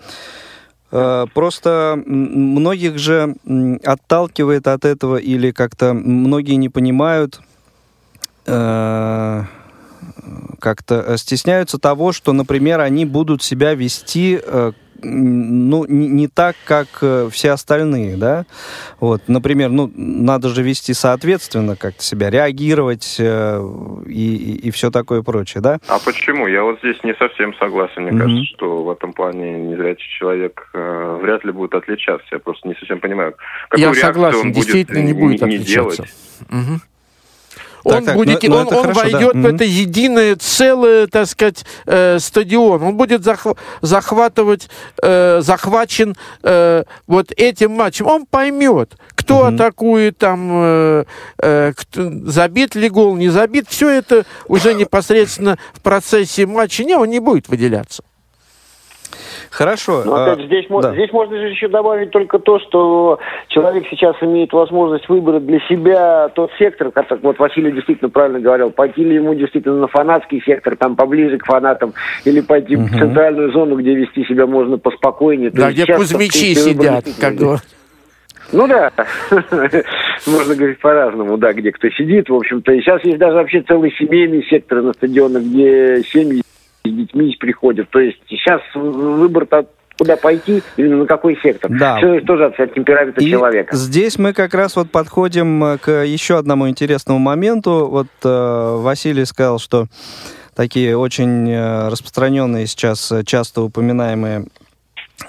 [0.92, 3.36] Э, Просто многих же
[3.84, 7.40] отталкивает от этого или как-то многие не понимают,
[8.46, 9.44] э,
[10.60, 14.72] как-то э, стесняются того, что, например, они будут себя вести э,
[15.04, 18.46] ну, не, не так, как э, все остальные, да,
[19.00, 23.62] вот, например, ну, надо же вести соответственно, как-то себя реагировать э,
[24.08, 25.80] и, и, все такое прочее, да.
[25.88, 26.48] А почему?
[26.48, 28.04] Я вот здесь не совсем согласен.
[28.04, 28.20] Мне Мгм.
[28.22, 32.28] кажется, что в этом плане незрячий человек э, вряд ли будет отличаться.
[32.32, 33.36] Я просто не совсем понимаю,
[33.70, 36.04] какую Я реакцию согласен, он будет действительно не будет не отличаться.
[36.04, 36.14] делать.
[36.50, 36.82] Мгм.
[37.84, 39.10] Он так, будет, ну- ну он, он хорошо, да.
[39.12, 39.56] войдет в Мгм.
[39.56, 42.84] это единое целое, так сказать, э, стадион.
[42.84, 44.70] Он будет захва- захватывать,
[45.02, 48.08] э, захвачен э, вот этим матчем.
[48.08, 49.56] Он поймет, кто Мгм.
[49.56, 51.04] атакует, там, э,
[51.40, 53.66] э, кто- забит ли гол, не забит.
[53.70, 56.84] Все это уже непосредственно в процессе матча.
[56.84, 58.04] Не, он не будет выделяться.
[59.52, 60.04] Хорошо.
[60.06, 60.94] Но а, опять же, здесь, да.
[60.94, 66.30] здесь можно же еще добавить только то, что человек сейчас имеет возможность выбрать для себя
[66.30, 70.78] тот сектор, как вот Василий действительно правильно говорил, пойти ли ему действительно на фанатский сектор,
[70.78, 72.98] там поближе к фанатам, или пойти в Мгм.
[72.98, 75.52] центральную зону, где вести себя можно поспокойнее.
[75.52, 77.64] Да, где кузьмичи сидят, как говорят.
[78.54, 78.92] Ну да,
[80.28, 82.72] можно говорить по-разному, да, где кто сидит, в общем-то.
[82.74, 86.42] И сейчас есть даже вообще целый семейный сектор на стадионах, где семьи
[86.84, 87.90] с детьми приходят.
[87.90, 89.68] То есть сейчас выбор-то
[89.98, 91.70] куда пойти, именно на какой сектор.
[91.70, 91.98] Да.
[91.98, 93.76] Все тоже от темперамента И человека.
[93.76, 97.88] здесь мы как раз вот подходим э, к еще одному интересному моменту.
[97.88, 99.86] Вот э, Василий сказал, что
[100.56, 104.46] такие очень э, распространенные сейчас, э, часто упоминаемые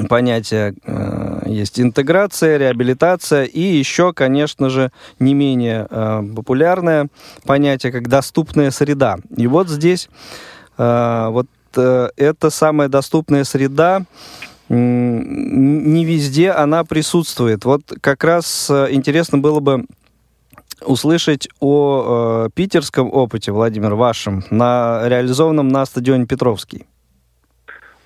[0.08, 7.08] понятия э, есть интеграция, реабилитация и еще, конечно же, не менее э, популярное
[7.46, 9.16] понятие, как доступная среда.
[9.36, 10.08] И вот здесь
[10.76, 11.46] вот
[11.76, 14.04] э, эта самая доступная среда
[14.68, 17.64] не везде она присутствует.
[17.64, 19.84] Вот как раз э, интересно было бы
[20.86, 26.86] услышать о э, питерском опыте, Владимир, вашем, на, реализованном на стадионе Петровский.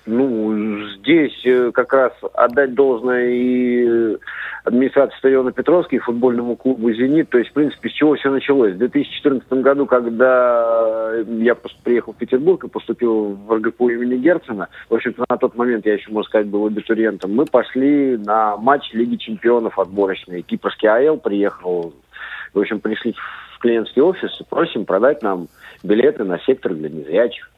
[0.05, 0.76] Ну,
[1.07, 4.17] здесь э, как раз отдать должное и
[4.65, 7.29] администрации стадиона Петровский, футбольному клубу «Зенит».
[7.29, 8.73] То есть, в принципе, с чего все началось?
[8.73, 14.67] В 2014 году, когда я пос- приехал в Петербург и поступил в РГПУ имени Герцена,
[14.89, 18.91] в общем-то, на тот момент я еще, можно сказать, был абитуриентом, мы пошли на матч
[18.91, 20.41] Лиги чемпионов отборочной.
[20.41, 21.93] Кипрский АЛ приехал,
[22.53, 23.15] в общем, пришли
[23.55, 25.47] в клиентский офис и просим продать нам
[25.83, 27.49] билеты на сектор для незрячих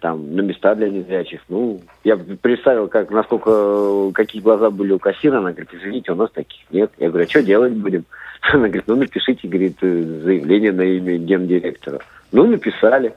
[0.00, 1.40] там, на места для незрячих.
[1.48, 5.38] Ну, я представил, как, насколько, какие глаза были у кассира.
[5.38, 6.90] Она говорит, извините, у нас таких нет.
[6.98, 8.04] Я говорю, а что делать будем?
[8.52, 12.00] Она говорит, ну, напишите, говорит, заявление на имя гендиректора.
[12.32, 13.14] Ну, написали.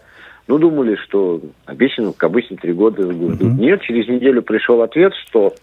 [0.48, 3.42] Ну, думали, что обещано, как обычно, три года ждут.
[3.42, 5.54] Нет, через неделю пришел ответ, что,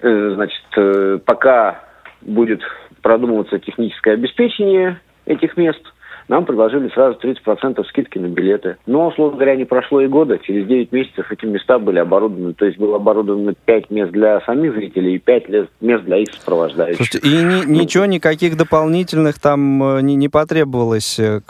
[0.00, 1.84] э, значит, э, пока
[2.20, 2.60] будет
[3.02, 5.82] продумываться техническое обеспечение этих мест,
[6.28, 8.76] нам предложили сразу 30% скидки на билеты.
[8.86, 10.38] Но, условно говоря, не прошло и года.
[10.38, 12.54] Через 9 месяцев эти места были оборудованы.
[12.54, 15.48] То есть было оборудовано 5 мест для самих зрителей и 5
[15.80, 16.96] мест для их сопровождающих.
[16.96, 21.40] Слушайте, и ни- ничего, никаких дополнительных там э, не, не потребовалось, э,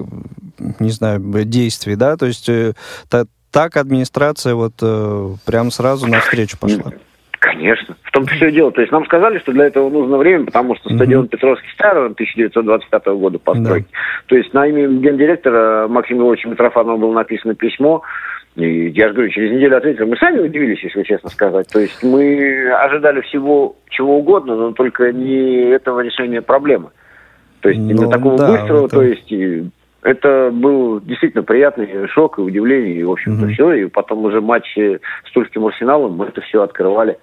[0.80, 2.16] не знаю, действий, да?
[2.16, 2.72] То есть э,
[3.08, 4.72] та- так администрация вот
[5.44, 6.92] прям сразу навстречу пошла.
[7.42, 7.96] Конечно.
[8.04, 8.70] В том-то все дело.
[8.70, 12.12] То есть нам сказали, что для этого нужно время, потому что стадион Петровский старый, он
[12.12, 13.88] 1925 года постройки.
[14.26, 18.02] То есть на имя гендиректора Максима Львовича Митрофанова было написано письмо,
[18.54, 20.04] и я же говорю, через неделю ответили.
[20.04, 21.66] Мы сами удивились, если честно сказать.
[21.72, 26.90] То есть мы ожидали всего чего угодно, но только не этого решения проблемы.
[27.60, 29.32] То есть именно Ну, такого да, быстрого, это- то есть
[30.02, 33.54] это был действительно приятный шок и удивление, и, в общем-то, Мгм.
[33.54, 33.72] все.
[33.74, 37.18] И потом уже матчи с Тульским Арсеналом мы это все открывали.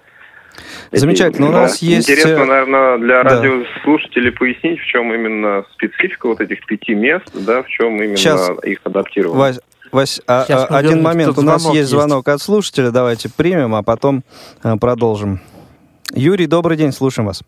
[0.90, 1.48] Замечательно.
[1.48, 1.60] У Да.
[1.62, 2.10] нас есть...
[2.10, 3.36] Интересно, э, наверное, для да.
[3.36, 8.50] радиослушателей пояснить, в чем именно специфика вот этих пяти мест, да, в чем именно Щас.
[8.64, 9.38] их адаптировано.
[9.38, 9.60] Вась,
[9.92, 11.36] Вась, а- Сейчас а, один момент.
[11.38, 11.90] У нас звонок есть есть.
[11.90, 12.90] звонок от слушателя.
[12.90, 14.22] Давайте примем, а потом
[14.62, 15.40] э, продолжим.
[16.14, 17.42] Юрий, добрый день, слушаем вас.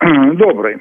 [0.00, 0.78] Добрый.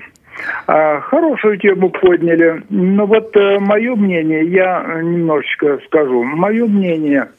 [0.67, 2.63] А, Хорошую тему подняли.
[2.69, 6.23] Но вот мое мнение, я э, немножечко скажу.
[6.23, 7.29] Мое мнение,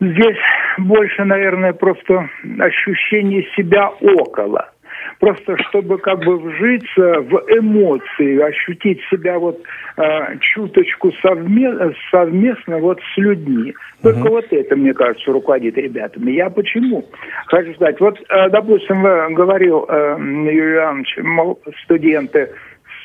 [0.00, 0.38] здесь
[0.78, 2.28] больше, наверное, просто
[2.58, 4.73] ощущение себя около.
[5.20, 9.60] Просто чтобы как бы вжиться в эмоции, ощутить себя вот
[9.96, 13.74] э, чуточку совме- совместно вот с людьми.
[14.02, 16.32] Только вот это, мне кажется, руководит ребятами.
[16.32, 17.04] Я почему?
[17.46, 19.02] Хочу сказать, вот, э, допустим,
[19.34, 22.50] говорил э, Юрий Иванович, мол, студенты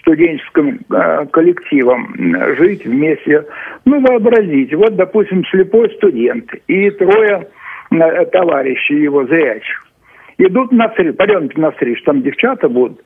[0.01, 2.15] студенческим э, коллективом
[2.57, 3.45] жить вместе.
[3.85, 7.47] Ну, вообразите, вот, допустим, слепой студент и трое
[8.31, 9.88] товарищей его зрячих
[10.39, 13.01] идут на встречу, пойдемте на встречу, там девчата будут.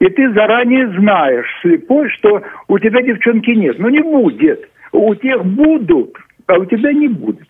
[0.00, 3.78] И ты заранее знаешь, слепой, что у тебя девчонки нет.
[3.78, 4.68] Ну, не будет.
[4.92, 6.16] У тех будут,
[6.46, 7.48] а у тебя не будет.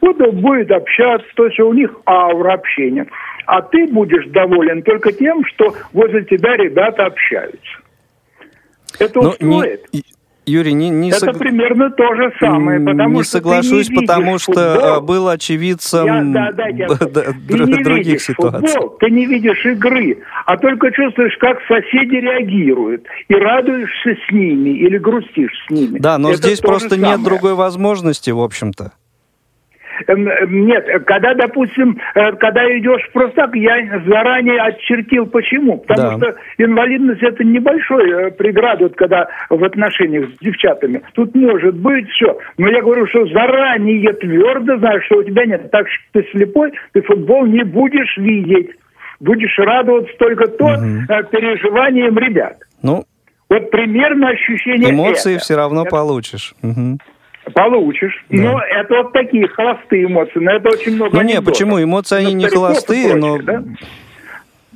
[0.00, 3.06] Вот он будет общаться, то есть у них аура общения.
[3.46, 7.78] А ты будешь доволен только тем, что возле тебя ребята общаются.
[8.98, 9.86] Это не- устроит.
[9.92, 10.02] и-
[10.50, 14.38] Юрий, не, не, Это сог- примерно то же самое, потому не что соглашусь, не потому
[14.38, 14.96] что футбол.
[14.96, 18.68] э, был очевидцем Я- да, дайте я д- Ты не других ситуаций.
[18.68, 23.04] футбол, ты не видишь игры, а только чувствуешь, как соседи реагируют.
[23.28, 25.98] И радуешься с ними или грустишь с ними.
[25.98, 27.24] Да, но Это здесь просто нет самое.
[27.24, 28.92] другой возможности, в общем-то.
[30.06, 35.78] Эм, эм, Нет, когда, допустим, э, когда идешь просто так, я заранее отчертил почему.
[35.78, 36.30] Потому Да.
[36.32, 41.02] что инвалидность это небольшой э, преграда, вот когда в отношениях с девчатами.
[41.14, 42.38] Тут может быть все.
[42.58, 45.70] Но я говорю, что заранее твердо знаешь, что у тебя нет.
[45.70, 48.70] Так что ты слепой, ты футбол не будешь видеть.
[49.20, 52.56] Будешь радоваться только то э, переживаниям ребят.
[52.82, 53.04] Ну,
[53.50, 55.42] Вот примерно ощущение эмоции это.
[55.44, 56.54] все равно Это получишь.
[56.62, 56.98] Мгм.
[57.54, 58.24] Получишь.
[58.28, 58.42] Да.
[58.42, 60.38] Но это вот такие холостые эмоции.
[60.38, 61.82] Но это очень много Ну не, почему?
[61.82, 63.38] Эмоции, они На не холостые, но...
[63.38, 63.62] да?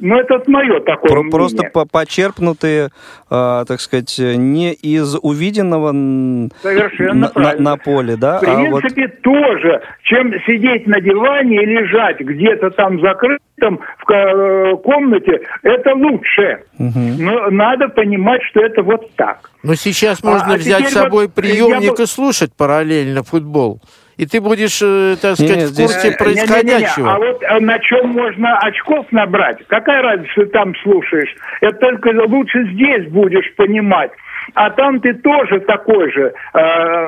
[0.00, 1.30] Ну, это вот мое такое Про- мнение.
[1.30, 2.88] Просто по- почерпнутые,
[3.30, 5.90] а, так сказать, не из увиденного
[6.62, 7.70] Совершенно на, на- правильно.
[7.70, 12.70] на поле, да, В а вот принципе, тоже, чем сидеть на диване и лежать где-то
[12.70, 16.62] там закрытом в э, комнате, это лучше.
[16.78, 19.50] Но надо понимать, что это вот так.
[19.62, 23.22] Но сейчас А- можно а взять теперь с собой вот приемник я и слушать параллельно
[23.22, 23.80] футбол.
[24.16, 27.12] И ты будешь, э, так Не, сказать, не, в здесь- курсе Э, не-не-не, происходящего.
[27.14, 29.58] А вот э, на чем можно очков набрать?
[29.66, 31.34] Какая разница, там слушаешь?
[31.60, 34.10] Это только лучше здесь будешь понимать.
[34.54, 37.06] А там ты тоже такой же э,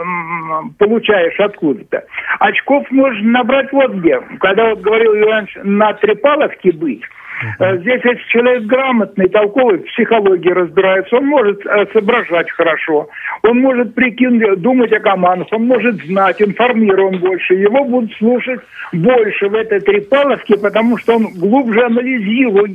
[0.79, 2.05] получаешь откуда-то.
[2.41, 4.21] Очков можно набрать вот где.
[4.41, 7.03] Когда вот говорил Иванович, на Трепаловке быть,
[7.59, 13.09] Здесь, если человек грамотный, толковый, в психологии разбирается, он может э, соображать хорошо,
[13.43, 18.61] он может прикинуть, думать о командах, он может знать, информирован больше, его будут слушать
[18.93, 22.70] больше в этой Трепаловке, потому что он глубже анализирует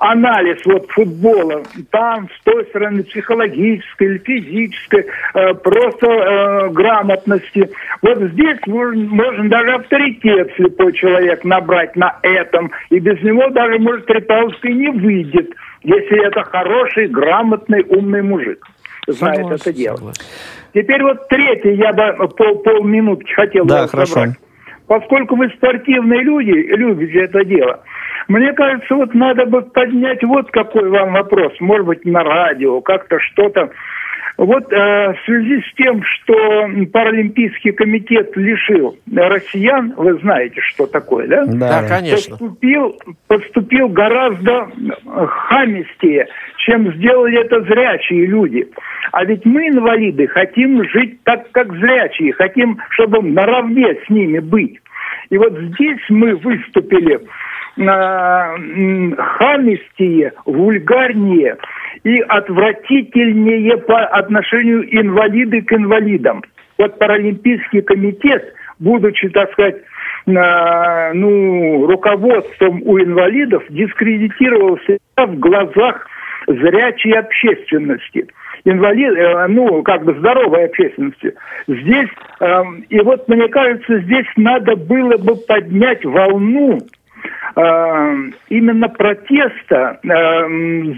[0.00, 7.70] анализ вот футбола, там, с той стороны, психологической или физической, э, просто э, грамотности.
[8.02, 13.78] Вот здесь можно, можно даже авторитет слепой человек набрать на этом, и без него даже,
[13.78, 18.66] может, Трепаловский не выйдет, если это хороший, грамотный, умный мужик
[19.06, 19.96] знает Согласен, это дело.
[19.96, 20.22] согласен.
[20.74, 24.12] Теперь вот третий я бы пол, полминутки хотел Да, хорошо.
[24.14, 24.36] забрать.
[24.86, 27.80] Поскольку вы спортивные люди, любите это дело,
[28.30, 33.18] мне кажется, вот надо бы поднять вот какой вам вопрос, может быть, на радио, как-то
[33.18, 33.70] что-то.
[34.36, 36.34] Вот э, в связи с тем, что
[36.92, 41.44] Паралимпийский комитет лишил россиян, вы знаете, что такое, да?
[41.44, 42.36] Да, конечно.
[42.36, 44.68] Поступил, поступил гораздо
[45.04, 46.28] хамистее,
[46.58, 48.68] чем сделали это зрячие люди.
[49.10, 54.78] А ведь мы, инвалиды, хотим жить так, как зрячие, хотим, чтобы наравне с ними быть.
[55.30, 57.20] И вот здесь мы выступили э,
[59.16, 59.16] хамистее,
[60.44, 61.56] вульгарнее
[62.04, 66.42] и отвратительнее по отношению инвалиды к инвалидам.
[66.78, 69.76] Вот Паралимпийский комитет, будучи, так сказать,
[70.26, 76.06] ну, руководством у инвалидов, дискредитировал себя в глазах
[76.46, 78.26] зрячей общественности.
[78.64, 81.34] Инвалид, э, ну, как бы здоровой общественности.
[81.66, 82.08] Здесь,
[82.40, 86.78] э, и вот мне кажется, здесь надо было бы поднять волну
[88.48, 90.08] именно протеста э,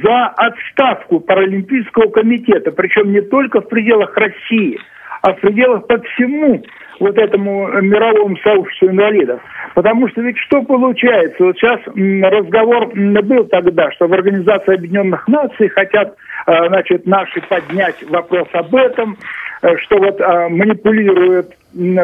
[0.03, 4.79] за отставку Паралимпийского комитета, причем не только в пределах России,
[5.23, 6.63] а в пределах по всему
[7.01, 9.41] вот этому мировому сообществу инвалидов.
[9.75, 11.45] Потому что ведь что получается?
[11.45, 16.17] Вот сейчас разговор был тогда, что в Организации Объединенных Наций хотят,
[16.47, 21.55] э, значит, наши поднять вопрос об этом, э, что вот э, манипулируют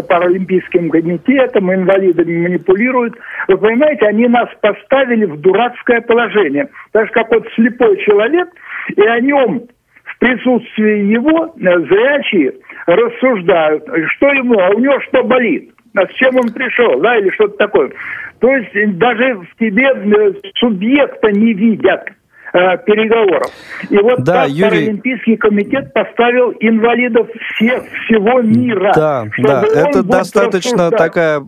[0.08, 3.18] Паралимпийским комитетом, инвалидами манипулируют.
[3.48, 6.68] Вы понимаете, они нас поставили в дурацкое положение.
[6.92, 8.48] Так же, как вот слепой человек,
[8.96, 9.64] и о нем
[10.04, 12.54] в присутствии его э, зрячие
[12.86, 13.84] рассуждают,
[14.16, 17.56] что ему, а у него что болит, а с чем он пришел, да, или что-то
[17.58, 17.90] такое.
[18.40, 22.08] То есть э, даже в тебе э, субъекта не видят
[22.52, 23.50] э, переговоров.
[23.90, 28.92] И вот Да, так Юрий- Паралимпийский комитет поставил инвалидов всех, всего мира.
[28.94, 31.42] Да, да, это достаточно такая,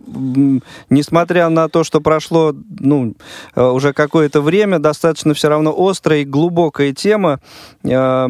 [0.89, 3.13] несмотря на то, что прошло, ну,
[3.55, 7.39] э, уже какое-то время, достаточно все равно острая и глубокая тема.
[7.83, 8.27] Э,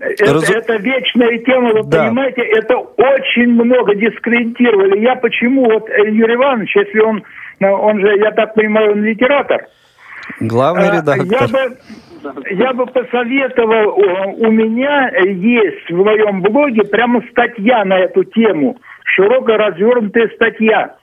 [0.00, 2.04] Это, Разу- это вечная тема, вы Да.
[2.04, 5.00] понимаете, это очень много дискредитировали.
[5.00, 7.24] Я почему, вот Юрий Иванович, если он,
[7.60, 9.66] он же, я так понимаю, он литератор,
[10.40, 11.26] Главный Э, редактор.
[11.26, 11.76] Я бы,
[12.50, 13.98] я бы посоветовал,
[14.38, 20.96] у меня есть в моем блоге прямо статья на эту тему, широко развернутая статья.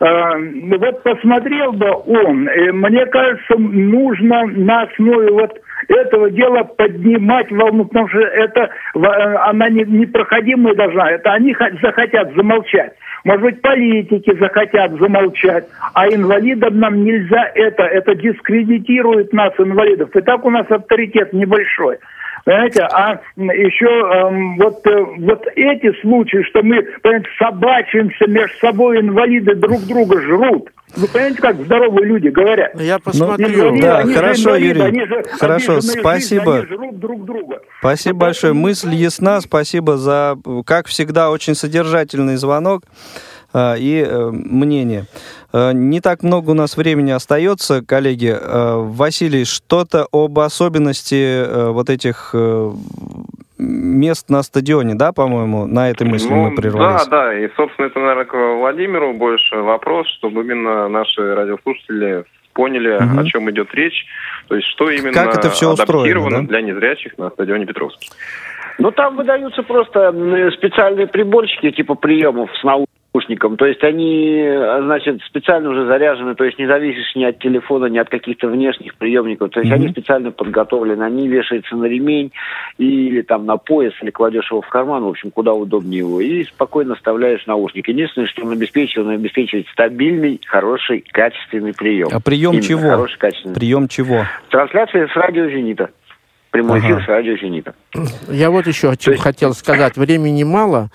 [0.00, 7.50] Ну Вот посмотрел бы он, э, мне кажется, нужно на основе вот этого дела поднимать
[7.50, 8.98] волну, потому что это э,
[9.46, 12.92] она не- непроходимая должна, это они хо- захотят замолчать.
[13.24, 20.10] Может быть, политики захотят замолчать, а инвалидам нам нельзя это, это дискредитирует нас, инвалидов.
[20.14, 21.98] И так у нас авторитет небольшой.
[22.44, 29.00] Понимаете, а еще эм, вот, э, вот эти случаи, что мы, понимаете, собачимся между собой,
[29.00, 30.70] инвалиды друг друга жрут.
[30.96, 32.80] Вы понимаете, как здоровые люди говорят?
[32.80, 33.46] Я посмотрю.
[33.46, 34.82] Инвалиды, да, они же хорошо, инвалиды, Юрий.
[34.82, 36.56] они же Хорошо, спасибо.
[36.56, 37.60] они жрут друг друга.
[37.78, 38.52] Спасибо Вот большое.
[38.54, 39.40] Мысль ясна.
[39.40, 40.36] Спасибо за,
[40.66, 42.82] как всегда, очень содержательный звонок
[43.54, 45.04] э, и э, мнение.
[45.52, 48.34] Э, Не так много у нас времени остается, коллеги.
[48.38, 52.34] Э, Василий, что-то об особенности э, вот этих
[53.58, 57.04] мест на стадионе, да, по-моему, на этой мысли мы прервались?
[57.04, 62.24] Ну, Да, да, и, собственно, это, наверное, к Владимиру больше вопрос, чтобы именно наши радиослушатели
[62.54, 63.18] поняли, Мгм.
[63.18, 64.06] о чем идет речь.
[64.48, 66.48] То есть, что именно Как это устроено, адаптировано да?
[66.48, 68.08] для незрячих на стадионе Петровский.
[68.78, 70.10] Ну, там выдаются просто
[70.56, 72.64] специальные приборчики типа приемов с
[73.12, 73.56] наушником.
[73.56, 77.86] То есть они, э, значит, специально уже заряжены, то есть не зависишь ни от телефона,
[77.86, 79.50] ни от каких-то внешних приемников.
[79.50, 79.80] То есть Мгм.
[79.80, 81.02] они специально подготовлены.
[81.02, 82.32] Они вешаются на ремень
[82.78, 86.20] или там на пояс, или кладешь его в карман, в общем, куда удобнее его.
[86.20, 87.88] И спокойно вставляешь наушник.
[87.88, 92.08] Единственное, что он обеспечивает, он обеспечивает стабильный, хороший, качественный прием.
[92.12, 92.90] А прием Именно чего?
[92.90, 93.54] Хороший, качественный.
[93.54, 94.24] Прием чего?
[94.50, 95.90] Трансляция с радио «Зенита».
[96.50, 97.04] Прямой эфир Ага.
[97.04, 97.74] с радио «Зенита».
[98.28, 99.96] Я вот еще о чем есть- хотел сказать.
[99.96, 100.90] Времени мало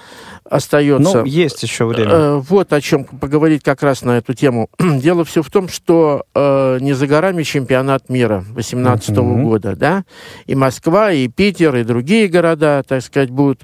[0.49, 1.19] остается.
[1.19, 2.09] Ну, есть еще время.
[2.11, 4.69] Э, Вот о чем поговорить как раз на эту тему.
[4.79, 9.43] Дело все в том, что э, не за горами чемпионат мира 2018 Мгм.
[9.45, 10.03] года, да,
[10.45, 13.61] и Москва, и Питер, и другие города, так сказать, будут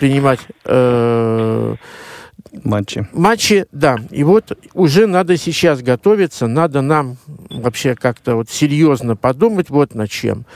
[0.00, 1.74] принимать э,
[2.64, 3.06] Матчи.
[3.12, 3.98] матчи, да.
[4.10, 7.16] И вот уже надо сейчас готовиться, надо нам
[7.50, 10.46] вообще как-то вот серьезно подумать вот над чем.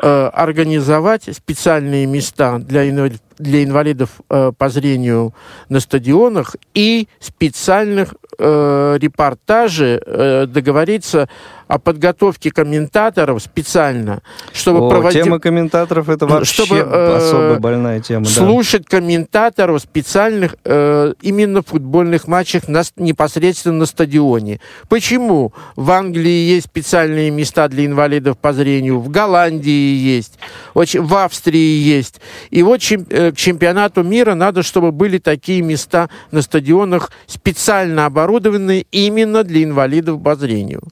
[0.00, 5.34] Э, организовать специальные места для, инвали- для инвалидов э, по зрению
[5.68, 11.28] на стадионах и специальных э, репортажи э, договориться
[11.66, 14.22] о подготовке комментаторов специально,
[14.54, 18.24] чтобы О, проводить тема комментаторов это вообще Чтобы, э, особо больная тема.
[18.24, 18.30] да.
[18.30, 24.60] слушать комментаторов специальных э, именно футбольных матчах на, непосредственно на стадионе.
[24.88, 25.52] Почему?
[25.76, 30.38] В Англии есть специальные места для инвалидов по зрению, в Голландии есть,
[30.72, 32.18] очень, в Австрии есть.
[32.50, 38.06] И вот чем- э, к чемпионату мира надо, чтобы были такие места на стадионах специально
[38.06, 40.82] оборудованные именно для инвалидов по зрению.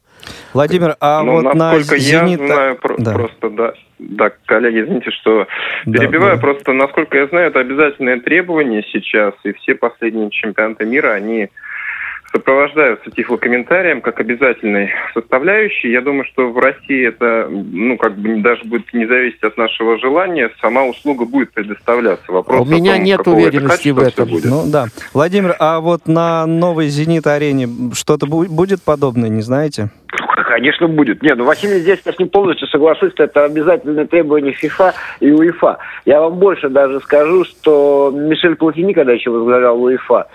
[0.55, 2.41] Владимир, а Ну, вот на насколько я «Зенит»...
[2.41, 3.13] знаю, про- Да.
[3.13, 5.47] просто, да, да, коллеги, извините, что
[5.85, 6.41] Да, перебиваю, да.
[6.41, 11.49] просто, насколько я знаю, это обязательное требование сейчас, и все последние чемпионаты мира, они
[12.37, 15.91] сопровождаются тифлокомментарием как обязательной составляющей.
[15.91, 19.99] Я думаю, что в России это, ну, как бы даже будет не зависеть от нашего
[19.99, 22.31] желания, сама услуга будет предоставляться.
[22.31, 24.29] Вопрос у меня том, нет какого это уверенности в этом.
[24.29, 24.45] будет.
[24.45, 24.87] Ну да.
[25.15, 29.89] Владимир, а вот на новой «Зенит-арене» что-то бу- будет подобное, не знаете?
[30.49, 31.23] Конечно, будет.
[31.23, 35.31] Не, ну, Василий, здесь я с ним полностью соглашусь, что это обязательное требование ФИФА и
[35.31, 35.79] УЕФА.
[36.05, 40.29] Я вам больше даже скажу, что Мишель Платини, когда еще возглавлял УЕФА,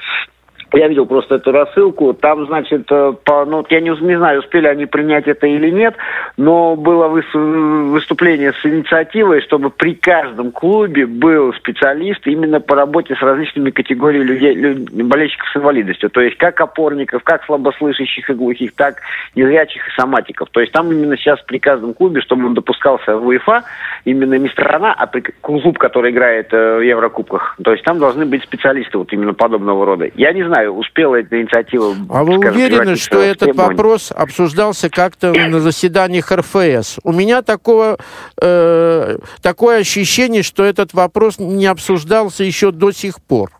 [0.73, 2.13] я видел просто эту рассылку.
[2.13, 5.95] Там, значит, э, по, ну, я не, не знаю, успели они принять это или нет,
[6.37, 13.15] но было выс- выступление с инициативой, чтобы при каждом клубе был специалист именно по работе
[13.15, 16.09] с различными категориями людей, лю- болельщиков с инвалидностью.
[16.09, 18.97] То есть как опорников, как слабослышащих и глухих, так
[19.35, 20.49] незрячих и соматиков.
[20.51, 23.63] То есть там именно сейчас при каждом клубе, чтобы он допускался в УЕФА,
[24.05, 27.55] именно не страна, а при- клуб, который играет э, в Еврокубках.
[27.63, 30.09] То есть там должны быть специалисты вот именно подобного рода.
[30.15, 31.95] Я не знаю, успела эта инициатива...
[32.09, 36.99] А вы скажем, уверены, что этот вопрос обсуждался как-то на заседаниях РФС?
[37.03, 37.97] У меня такого,
[38.41, 43.51] э, такое ощущение, что этот вопрос не обсуждался еще до сих пор.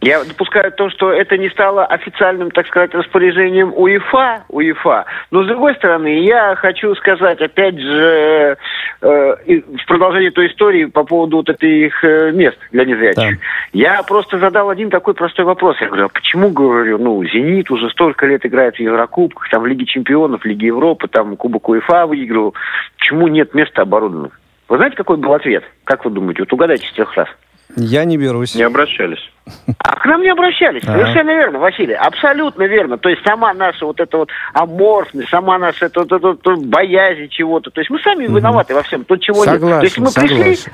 [0.00, 5.04] Я допускаю то, что это не стало официальным, так сказать, распоряжением УЕФА, УЕФА.
[5.30, 8.56] Но, с другой стороны, я хочу сказать, опять же,
[9.02, 13.38] э, в продолжении той истории по поводу вот этих э, мест для незрячих.
[13.38, 13.46] Да.
[13.74, 15.76] Я просто задал один такой простой вопрос.
[15.82, 19.66] Я говорю, а почему, говорю, ну, «Зенит» уже столько лет играет в Еврокубках, там, в
[19.66, 22.54] Лиге Чемпионов, Лиге Европы, там, Кубок УЕФА выигрывал.
[22.98, 24.32] Почему нет места оборудованного?
[24.70, 25.64] Вы знаете, какой был ответ?
[25.84, 26.42] Как вы думаете?
[26.42, 27.28] Вот угадайте с трех раз.
[27.76, 28.54] Я не берусь.
[28.54, 29.20] Не обращались.
[29.78, 30.82] А к нам не обращались.
[30.84, 31.00] Ага.
[31.00, 31.94] Совершенно верно, Василий.
[31.94, 32.98] Абсолютно верно.
[32.98, 37.28] То есть сама наша вот эта вот аморфность, сама наша это, вот, это, вот, боязнь
[37.28, 37.70] чего-то.
[37.70, 39.04] То есть мы сами виноваты во всем.
[39.04, 39.54] То, чего нет.
[39.54, 40.72] То Согласен, есть мы пришли,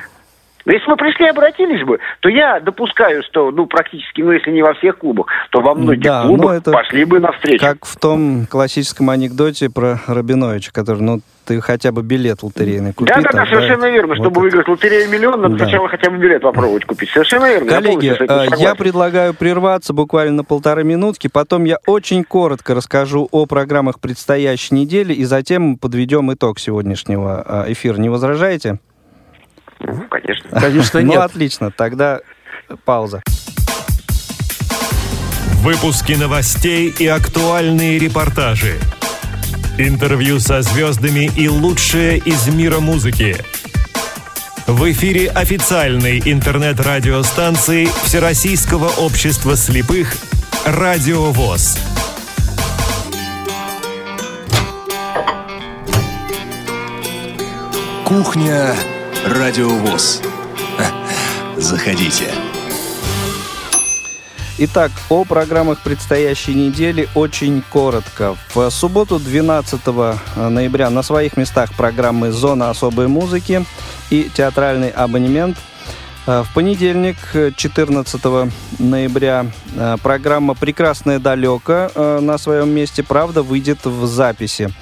[0.67, 0.79] согласен.
[0.79, 4.63] если мы пришли и обратились бы, то я допускаю, что, ну, практически, ну, если не
[4.63, 7.65] во всех клубах, то во многих Да, клубах ну, это пошли бы навстречу.
[7.65, 13.13] Как в том классическом анекдоте про Рабиновича, который, ну, ты хотя бы билет лотерейный купи.
[13.15, 14.09] Да, да, да, совершенно верно.
[14.09, 14.41] Вот Чтобы это.
[14.41, 15.65] выиграть лотерею миллион, надо Да.
[15.65, 17.09] сначала хотя бы билет попробовать купить.
[17.11, 17.71] Совершенно верно.
[17.71, 22.25] я Коллеги, с этим э, я предлагаю прерваться буквально на полторы минутки, потом я очень
[22.25, 27.97] коротко расскажу о программах предстоящей недели, и затем подведем итог сегодняшнего э, эфира.
[27.99, 28.81] Не возражаете?
[29.81, 30.61] Ну, Конечно.
[30.61, 31.21] Конечно, Ну, нет.
[31.21, 32.21] отлично, тогда
[32.85, 33.23] пауза.
[35.63, 38.79] Выпуски новостей и актуальные репортажи.
[39.79, 43.37] Интервью со звездами и лучшее из мира музыки.
[44.67, 50.17] В эфире официальной интернет-радиостанции Всероссийского общества слепых
[50.65, 51.79] «Радио ВОЗ».
[58.05, 58.75] Кухня
[59.27, 60.23] Радиовоз.
[61.57, 62.27] Заходите.
[64.59, 68.37] Итак, о программах предстоящей недели очень коротко.
[68.55, 69.85] В субботу 12
[70.37, 73.67] ноября на своих местах программы «Зона особой музыки»
[74.11, 75.57] и «Театральный абонемент».
[76.25, 77.17] В понедельник,
[77.57, 78.25] 14
[78.79, 79.47] ноября,
[80.05, 84.73] программа «Прекрасное далеко» на своем месте, правда, выйдет в записи.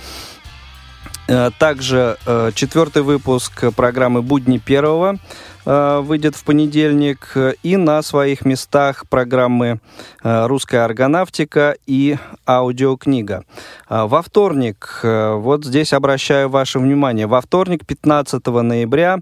[1.27, 5.17] Э, также э, четвертый выпуск программы «Будни первого»
[5.65, 7.35] э, выйдет в понедельник.
[7.63, 9.81] И на своих местах программы
[10.23, 13.45] «Русская органавтика» и «Аудиокнига».
[13.89, 19.21] Во вторник, вот здесь обращаю ваше внимание, во вторник, 15 ноября,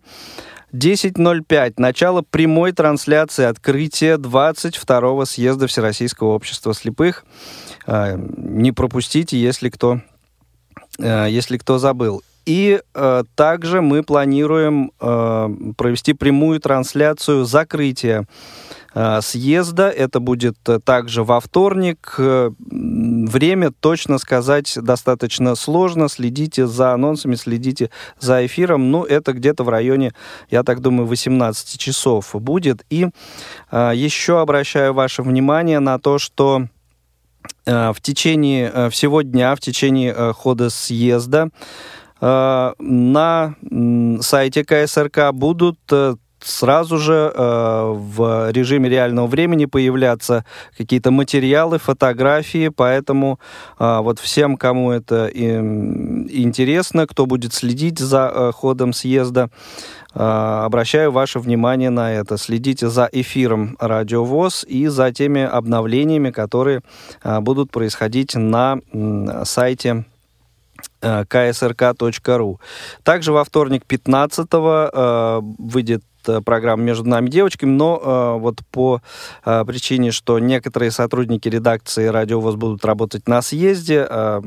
[0.73, 1.75] 10.05.
[1.77, 7.25] Начало прямой трансляции открытия 22-го съезда Всероссийского общества слепых.
[7.87, 10.01] Не пропустите, если кто
[10.99, 12.23] если кто забыл.
[12.45, 18.27] И э, также мы планируем э, провести прямую трансляцию закрытия
[18.95, 19.89] э, съезда.
[19.91, 22.17] Это будет э, также во вторник.
[22.19, 26.09] Э, время точно сказать достаточно сложно.
[26.09, 28.91] Следите за анонсами, следите за эфиром.
[28.91, 30.13] Ну, это где-то в районе,
[30.51, 32.85] я так думаю, 18 часов будет.
[32.91, 33.07] И
[33.71, 36.82] э, еще обращаю ваше внимание на то, что Э,
[37.65, 41.49] в течение э, всего дня, в течение э, хода съезда
[42.21, 43.57] на
[44.21, 45.81] сайте КСРК будут
[46.45, 50.45] сразу же э, в режиме реального времени появляться
[50.77, 53.39] какие-то материалы, фотографии, поэтому
[53.79, 55.59] э, вот всем, кому это э,
[56.29, 59.51] интересно, кто будет следить за э, ходом съезда,
[60.15, 62.37] а, обращаю ваше внимание на это.
[62.37, 66.83] Следите за эфиром Радио ВОЗ и за теми обновлениями, которые
[67.23, 68.79] а, будут происходить на
[69.45, 70.05] сайте
[71.01, 72.57] э, ksrk.ru.
[73.03, 79.01] Также во вторник 15 э, выйдет Э, программа «Между нами девочками», но э, вот по
[79.45, 84.43] э, причине, что некоторые сотрудники редакции «Радио ВОЗ» будут работать на съезде, э,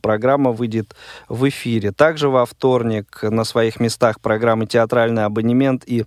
[0.00, 0.94] программа выйдет
[1.28, 1.92] в эфире.
[1.92, 6.04] Также во вторник на своих местах программы «Театральный абонемент» и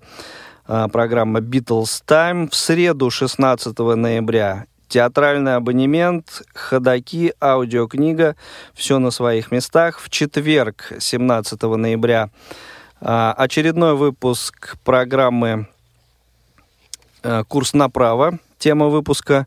[0.68, 2.50] э, программа «Beatles Time».
[2.50, 8.36] В среду, 16 ноября, театральный абонемент, ходаки, аудиокнига,
[8.74, 10.00] все на своих местах.
[10.00, 12.30] В четверг, 17 ноября,
[13.00, 15.68] очередной выпуск программы
[17.22, 18.40] э, «Курс на право».
[18.58, 19.46] Тема выпуска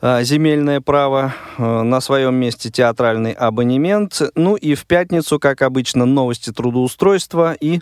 [0.00, 1.34] э, «Земельное право».
[1.58, 4.20] Э, на своем месте театральный абонемент.
[4.36, 7.80] Ну и в пятницу, как обычно, новости трудоустройства и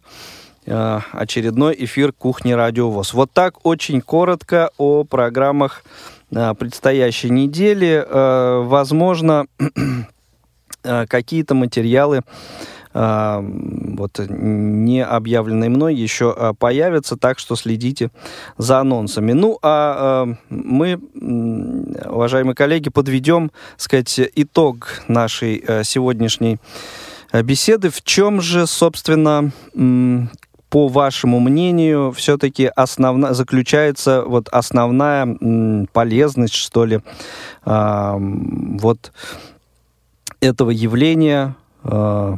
[0.67, 3.15] очередной эфир «Кухни Радио ВОЗ».
[3.15, 5.83] Вот так очень коротко о программах
[6.29, 8.07] предстоящей недели.
[8.67, 9.47] Возможно,
[10.83, 12.23] какие-то материалы а,
[12.93, 18.11] вот не объявленные мной еще а, появятся, так что следите
[18.59, 19.33] за анонсами.
[19.33, 21.01] Ну, а, мы,
[22.07, 26.59] уважаемые коллеги, подведем, сказать, итог нашей сегодняшней
[27.33, 27.91] беседы.
[27.91, 29.53] В чем же, собственно,
[30.71, 37.01] по вашему мнению, все-таки основна, заключается вот основная полезность, что ли,
[37.67, 39.13] э, вот
[40.41, 42.37] этого явления, э,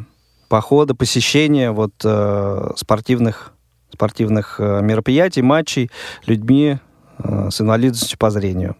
[0.52, 3.54] похода, посещения вот э, спортивных,
[3.90, 5.90] спортивных э, мероприятий, матчей
[6.26, 6.76] людьми
[7.18, 8.76] э, с инвалидностью по зрению.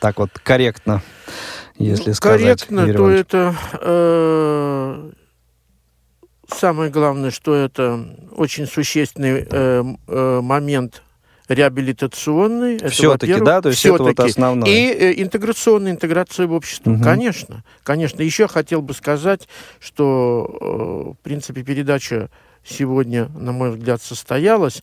[0.00, 1.02] Так вот, корректно,
[1.78, 2.66] если ну, сказать.
[2.66, 5.12] Корректно, то это э,
[6.48, 11.03] самое главное, что это очень существенный э, э, момент
[11.48, 12.78] реабилитационный.
[12.88, 13.60] Все-таки, да?
[13.60, 14.68] То есть это вот основное.
[14.68, 16.90] И э, интеграционная интеграция в общество.
[16.90, 17.02] Угу.
[17.02, 18.22] Конечно, конечно.
[18.22, 19.48] Еще хотел бы сказать,
[19.80, 22.30] что, э, в принципе, передача
[22.64, 24.82] сегодня, на мой взгляд, состоялась.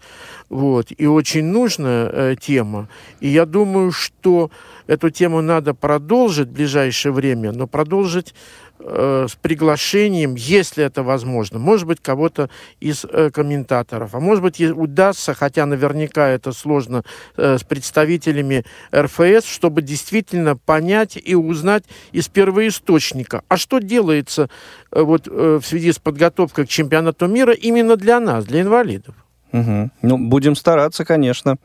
[0.49, 2.88] Вот, и очень нужная э, тема.
[3.20, 4.51] И я думаю, что
[4.88, 8.36] эту тему надо продолжить в ближайшее время, но продолжить
[8.84, 14.61] э, с приглашением, если это возможно, может быть, кого-то из э, комментаторов, а может быть,
[14.61, 17.03] удастся, хотя наверняка это сложно,
[17.38, 24.49] э, с представителями РФС, чтобы действительно понять и узнать из первоисточника, а что делается
[24.91, 29.15] э, вот, э, в связи с подготовкой к чемпионату мира именно для нас, для инвалидов.
[29.53, 29.91] Угу.
[30.01, 31.57] Ну, будем стараться, конечно.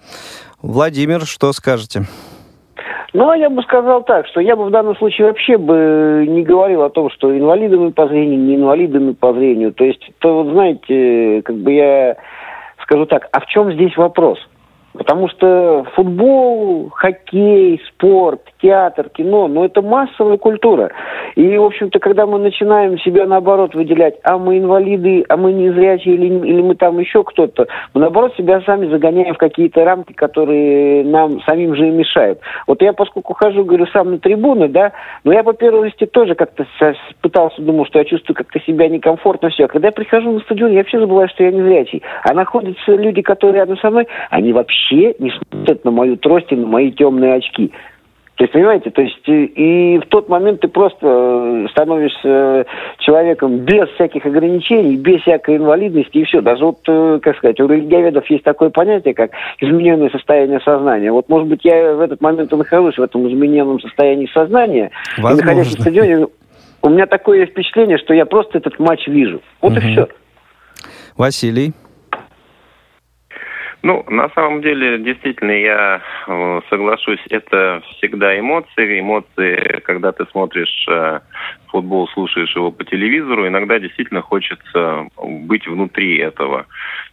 [0.60, 2.06] Владимир, что скажете?
[3.12, 6.42] Ну, а я бы сказал так, что я бы в данном случае вообще бы не
[6.42, 9.72] говорил о том, что инвалидами по зрению, не инвалидами по зрению.
[9.72, 12.16] То есть, то вот знаете, как бы я
[12.82, 14.38] скажу так, а в чем здесь вопрос?
[14.96, 20.90] Потому что футбол, хоккей, спорт, театр, кино, ну это массовая культура.
[21.34, 26.14] И, в общем-то, когда мы начинаем себя, наоборот, выделять, а мы инвалиды, а мы незрячие
[26.14, 31.04] или, или мы там еще кто-то, мы, наоборот, себя сами загоняем в какие-то рамки, которые
[31.04, 32.40] нам самим же и мешают.
[32.66, 34.92] Вот я, поскольку хожу, говорю, сам на трибуны, да,
[35.24, 36.66] но я по первости тоже как-то
[37.20, 39.68] пытался, думал, что я чувствую как-то себя некомфортно, все.
[39.68, 42.02] Когда я прихожу на стадион, я вообще забываю, что я незрячий.
[42.22, 46.56] А находятся люди, которые рядом со мной, они вообще не смотрят на мою трость и
[46.56, 47.72] на мои темные очки.
[48.36, 52.64] То есть, понимаете, то есть и в тот момент ты просто э, становишься э,
[52.98, 56.42] человеком без всяких ограничений, без всякой инвалидности и все.
[56.42, 61.10] Даже вот, э, как сказать, у религиоведов есть такое понятие, как измененное состояние сознания.
[61.12, 64.90] Вот, может быть, я в этот момент и нахожусь в этом измененном состоянии сознания.
[65.16, 65.38] Возможно.
[65.38, 66.26] И находясь на стадионе,
[66.82, 69.40] у меня такое впечатление, что я просто этот матч вижу.
[69.62, 69.80] Вот угу.
[69.80, 70.08] и все.
[71.16, 71.72] Василий.
[73.82, 79.00] Ну, на самом деле, действительно, я э, соглашусь, это всегда эмоции.
[79.00, 81.20] Эмоции, когда ты смотришь э,
[81.68, 86.66] футбол, слушаешь его по телевизору, иногда действительно хочется быть внутри этого.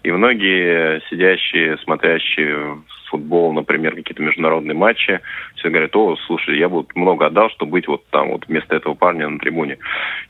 [0.03, 2.77] И многие сидящие, смотрящие
[3.13, 5.19] футбол, например, какие-то международные матчи,
[5.55, 8.95] все говорят, о, слушай, я бы много отдал, чтобы быть вот там, вот вместо этого
[8.95, 9.77] парня на трибуне.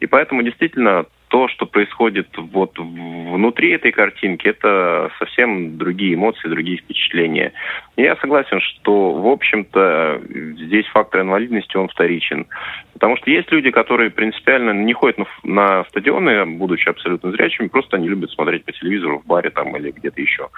[0.01, 6.77] И поэтому действительно то, что происходит вот внутри этой картинки, это совсем другие эмоции, другие
[6.77, 7.53] впечатления.
[7.95, 10.21] Я согласен, что, в общем-то,
[10.57, 12.47] здесь фактор инвалидности, он вторичен.
[12.93, 17.97] Потому что есть люди, которые принципиально не ходят на, на стадионы, будучи абсолютно зрячими, просто
[17.97, 20.49] они любят смотреть по телевизору в баре там или где-то еще.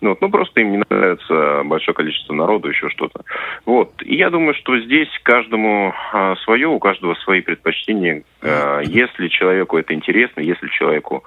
[0.00, 3.22] Ну, вот, ну просто им не нравится большое количество народу, еще что-то.
[3.64, 3.90] Вот.
[4.02, 8.24] И я думаю, что здесь каждому а, свое, у каждого свои предпочтения.
[8.42, 11.24] А, если человеку это интересно, если человеку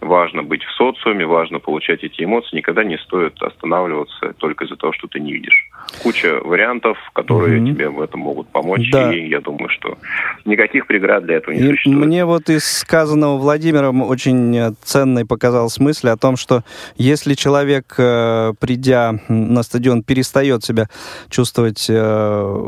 [0.00, 4.92] важно быть в социуме, важно получать эти эмоции, никогда не стоит останавливаться только из-за того,
[4.92, 5.70] что ты не видишь.
[6.02, 7.68] Куча вариантов, которые угу.
[7.68, 9.14] тебе в этом могут помочь, да.
[9.14, 9.96] и я думаю, что
[10.44, 12.06] никаких преград для этого не и существует.
[12.06, 16.62] Мне вот из сказанного Владимиром очень ценной показалась мысль о том, что
[16.96, 20.88] если человек, э, придя на стадион, перестает себя
[21.30, 22.64] чувствовать э,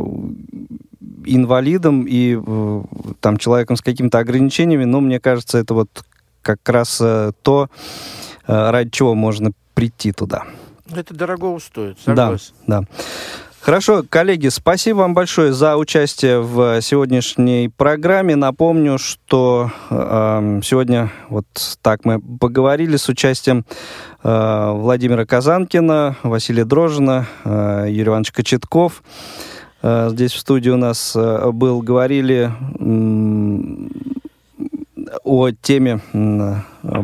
[1.26, 2.82] инвалидом и э,
[3.20, 5.88] там человеком с какими-то ограничениями, но мне кажется, это вот
[6.42, 7.68] как раз э, то,
[8.46, 10.44] э, ради чего можно прийти туда.
[10.94, 12.52] Это дорого стоит, согласен.
[12.66, 12.86] Да, да.
[13.60, 18.34] Хорошо, коллеги, спасибо вам большое за участие в сегодняшней программе.
[18.34, 21.44] Напомню, что э, сегодня вот
[21.82, 23.66] так мы поговорили с участием
[24.22, 29.02] э, Владимира Казанкина, Василия Дрожина, э, Юрия Ивановича Кочетков.
[29.82, 32.50] Э, здесь в студии у нас э, был, говорили
[35.24, 36.00] о теме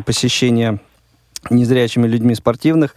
[0.05, 0.79] посещения
[1.49, 2.95] незрячими людьми спортивных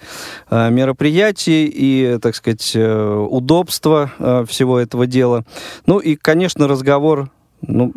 [0.51, 4.11] э, мероприятий и, так сказать, удобства
[4.49, 5.45] всего этого дела.
[5.87, 7.31] Ну и, конечно, разговор
[7.61, 7.93] ну,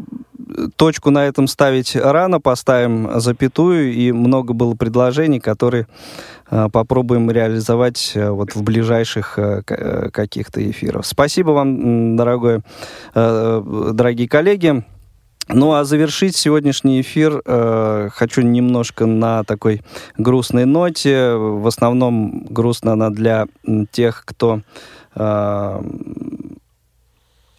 [0.75, 5.87] точку на этом ставить рано, поставим запятую, и много было предложений, которые
[6.49, 9.61] э, попробуем реализовать э, вот в ближайших э,
[10.11, 11.05] каких-то эфирах.
[11.05, 12.61] Спасибо вам, дорогой,
[13.13, 14.83] дорогие коллеги.
[15.47, 19.81] Ну а завершить сегодняшний эфир э, хочу немножко на такой
[20.17, 21.33] грустной ноте.
[21.33, 23.47] В основном грустно она для
[23.91, 24.61] тех, кто
[25.15, 25.81] э,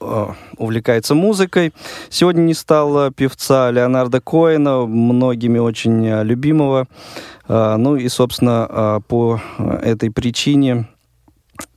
[0.03, 0.27] Э,
[0.57, 1.73] увлекается музыкой.
[2.09, 6.87] Сегодня не стало певца Леонарда Коэна, многими очень э, любимого.
[7.49, 9.41] Э, ну и, собственно, по
[9.83, 10.89] этой причине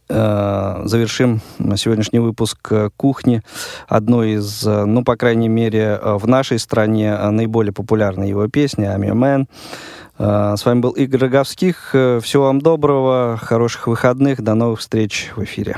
[0.08, 1.42] завершим
[1.76, 3.42] сегодняшний выпуск «Кухни»
[3.88, 9.16] одной из, ну, по крайней мере, в нашей стране наиболее популярной его песни «I'm your
[9.16, 9.48] man».
[10.58, 11.90] С вами был Игорь Роговских.
[11.92, 15.78] Всего вам доброго, хороших выходных, до новых встреч в эфире.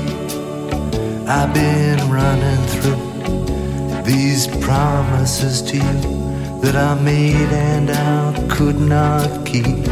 [1.33, 9.45] I've been running through these promises to you that I made and I could not
[9.45, 9.87] keep.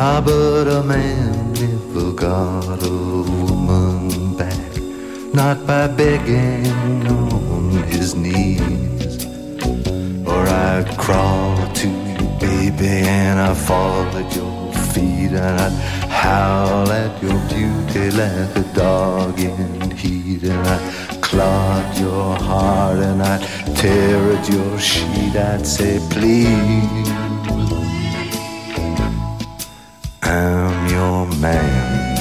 [0.00, 2.98] Ah, but a man never got a
[3.42, 4.72] woman back,
[5.34, 9.26] not by begging on his knees.
[10.26, 12.88] Or I'd crawl to you, baby,
[13.20, 15.72] and I'd fall at your feet, and I'd
[16.08, 16.63] howl
[17.24, 23.42] your beauty like a dog in heat, and I'd clog your heart, and I'd
[23.76, 25.36] tear at your sheet.
[25.36, 27.08] I'd say, please,
[30.22, 32.13] I'm your man.